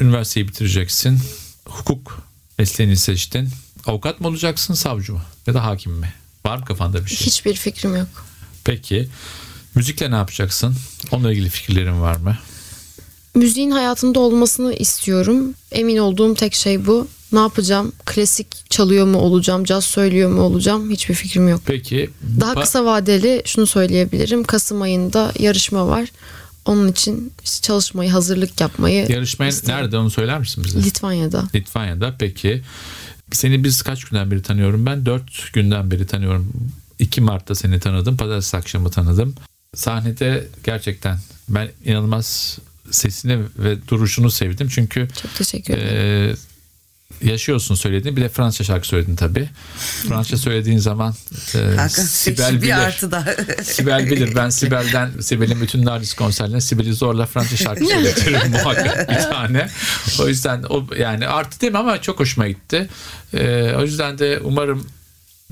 üniversiteyi 0.00 0.48
bitireceksin. 0.48 1.18
Hukuk 1.64 2.22
mesleğini 2.58 2.96
seçtin. 2.96 3.48
Avukat 3.86 4.20
mı 4.20 4.28
olacaksın, 4.28 4.74
savcı 4.74 5.12
mı? 5.12 5.22
Ya 5.46 5.54
da 5.54 5.64
hakim 5.64 5.92
mi? 5.92 6.12
Var 6.46 6.58
mı 6.58 6.64
kafanda 6.64 7.04
bir 7.04 7.10
şey? 7.10 7.26
Hiçbir 7.26 7.54
fikrim 7.54 7.96
yok. 7.96 8.08
Peki. 8.64 9.08
Müzikle 9.74 10.10
ne 10.10 10.14
yapacaksın? 10.14 10.76
Onunla 11.10 11.32
ilgili 11.32 11.48
fikirlerin 11.50 12.00
var 12.00 12.16
mı? 12.16 12.38
Müziğin 13.34 13.70
hayatımda 13.70 14.20
olmasını 14.20 14.74
istiyorum. 14.74 15.54
Emin 15.72 15.96
olduğum 15.96 16.34
tek 16.34 16.54
şey 16.54 16.86
bu. 16.86 17.08
Ne 17.32 17.38
yapacağım? 17.38 17.92
Klasik 18.06 18.70
çalıyor 18.70 19.06
mu 19.06 19.18
olacağım? 19.18 19.64
Caz 19.64 19.84
söylüyor 19.84 20.30
mu 20.30 20.40
olacağım? 20.40 20.90
Hiçbir 20.90 21.14
fikrim 21.14 21.48
yok. 21.48 21.60
Peki. 21.66 22.10
Daha 22.40 22.54
kısa 22.54 22.84
vadeli 22.84 23.42
şunu 23.44 23.66
söyleyebilirim. 23.66 24.44
Kasım 24.44 24.82
ayında 24.82 25.32
yarışma 25.38 25.88
var. 25.88 26.08
Onun 26.64 26.88
için 26.88 27.32
işte 27.44 27.66
çalışmayı, 27.66 28.10
hazırlık 28.10 28.60
yapmayı 28.60 29.06
Yarışmaya 29.08 29.52
nerede 29.66 29.98
onu 29.98 30.10
söyler 30.10 30.38
misin 30.38 30.64
bize? 30.64 30.82
Litvanya'da. 30.82 31.48
Litvanya'da. 31.54 32.14
Peki. 32.18 32.62
Seni 33.32 33.64
biz 33.64 33.82
kaç 33.82 34.04
günden 34.04 34.30
beri 34.30 34.42
tanıyorum? 34.42 34.86
Ben 34.86 35.06
4 35.06 35.52
günden 35.52 35.90
beri 35.90 36.06
tanıyorum. 36.06 36.52
2 36.98 37.20
Mart'ta 37.20 37.54
seni 37.54 37.80
tanıdım. 37.80 38.16
Pazartesi 38.16 38.56
akşamı 38.56 38.90
tanıdım. 38.90 39.34
Sahnede 39.74 40.46
gerçekten 40.64 41.18
ben 41.48 41.68
inanılmaz 41.84 42.58
sesini 42.90 43.38
ve 43.58 43.88
duruşunu 43.88 44.30
sevdim. 44.30 44.68
Çünkü 44.68 45.08
Çok 45.22 45.34
teşekkür 45.34 45.74
ederim. 45.74 46.36
e, 47.22 47.28
yaşıyorsun 47.28 47.74
söylediğin. 47.74 48.16
Bir 48.16 48.22
de 48.22 48.28
Fransızca 48.28 48.64
şarkı 48.64 48.86
söyledin 48.88 49.16
tabii. 49.16 49.48
Fransızca 50.08 50.36
söylediğin 50.36 50.78
zaman 50.78 51.14
e, 51.54 51.88
Sibel 51.88 52.56
bir 52.56 52.62
bilir. 52.62 52.72
artı 52.72 53.10
daha. 53.10 53.24
Sibel 53.62 54.10
bilir. 54.10 54.34
Ben 54.34 54.50
Sibel'den, 54.50 55.10
Sibel'in 55.20 55.60
bütün 55.60 55.84
Nardis 55.84 56.14
konserlerine 56.14 56.60
Sibel'i 56.60 56.92
zorla 56.94 57.26
Fransız 57.26 57.58
şarkı 57.58 57.86
söyletirim 57.86 58.50
muhakkak 58.50 59.10
bir 59.10 59.22
tane. 59.22 59.68
O 60.20 60.28
yüzden 60.28 60.62
o 60.62 60.86
yani 60.98 61.26
artı 61.28 61.60
değil 61.60 61.72
mi 61.72 61.78
ama 61.78 62.02
çok 62.02 62.20
hoşuma 62.20 62.48
gitti. 62.48 62.88
Ee, 63.34 63.74
o 63.78 63.82
yüzden 63.82 64.18
de 64.18 64.40
umarım 64.44 64.86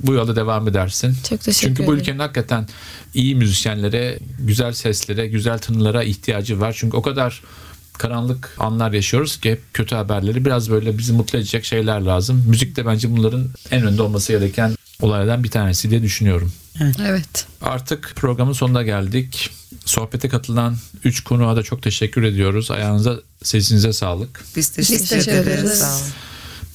bu 0.03 0.15
yolda 0.15 0.37
devam 0.37 0.69
edersin. 0.69 1.17
Çok 1.29 1.41
teşekkür 1.41 1.69
Çünkü 1.69 1.83
bu 1.83 1.85
ederim. 1.85 1.99
ülkenin 2.01 2.19
hakikaten 2.19 2.69
iyi 3.15 3.35
müzisyenlere, 3.35 4.19
güzel 4.39 4.73
seslere, 4.73 5.27
güzel 5.29 5.59
tınılara 5.59 6.03
ihtiyacı 6.05 6.61
var. 6.61 6.77
Çünkü 6.79 6.97
o 6.97 7.03
kadar 7.03 7.43
karanlık 7.99 8.55
anlar 8.59 8.93
yaşıyoruz 8.93 9.41
ki 9.41 9.51
hep 9.51 9.63
kötü 9.75 9.95
haberleri 9.95 10.45
biraz 10.45 10.71
böyle 10.71 10.99
bizi 10.99 11.13
mutlu 11.13 11.39
edecek 11.39 11.65
şeyler 11.65 12.01
lazım. 12.01 12.45
Müzik 12.49 12.77
de 12.77 12.87
bence 12.87 13.11
bunların 13.17 13.49
en 13.71 13.87
önde 13.87 14.03
olması 14.03 14.33
gereken 14.33 14.75
olaylardan 15.01 15.45
bir 15.45 15.51
tanesi 15.51 15.91
diye 15.91 16.03
düşünüyorum. 16.03 16.53
Evet. 17.03 17.47
Artık 17.63 18.13
programın 18.17 18.53
sonuna 18.53 18.83
geldik. 18.83 19.51
Sohbete 19.85 20.29
katılan 20.29 20.77
3 21.05 21.25
konuğa 21.25 21.57
da 21.57 21.63
çok 21.63 21.83
teşekkür 21.83 22.23
ediyoruz. 22.23 22.71
Ayağınıza, 22.71 23.21
sesinize 23.43 23.93
sağlık. 23.93 24.45
Biz 24.57 24.69
teşekkür, 24.69 25.07
teşekkür 25.07 25.33
ederiz. 25.33 25.61
ederiz. 25.65 25.79
Sağ 25.79 25.97
olun. 25.97 26.05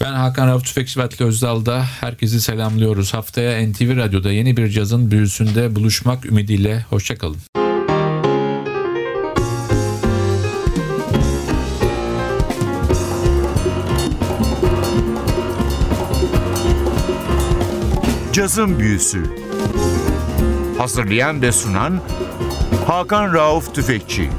Ben 0.02 0.14
Hakan 0.14 0.48
Rauf 0.48 0.64
Tüfekçi 0.64 1.00
ve 1.00 1.24
Özdal'da 1.24 1.86
herkesi 2.00 2.42
selamlıyoruz. 2.42 3.14
Haftaya 3.14 3.68
NTV 3.68 3.98
Radyo'da 3.98 4.32
yeni 4.32 4.58
bir 4.58 4.70
cazın 4.70 5.12
büyüsünde 5.12 5.76
buluşmak 5.76 6.26
ümidiyle. 6.26 6.86
Hoşçakalın. 6.90 7.38
Cazın 18.34 18.80
Büyüsü 18.80 19.24
Hazırlayan 20.78 21.42
ve 21.42 21.52
sunan 21.52 22.02
Hakan 22.88 23.34
Rauf 23.34 23.76
Tüfekçi 23.76 24.30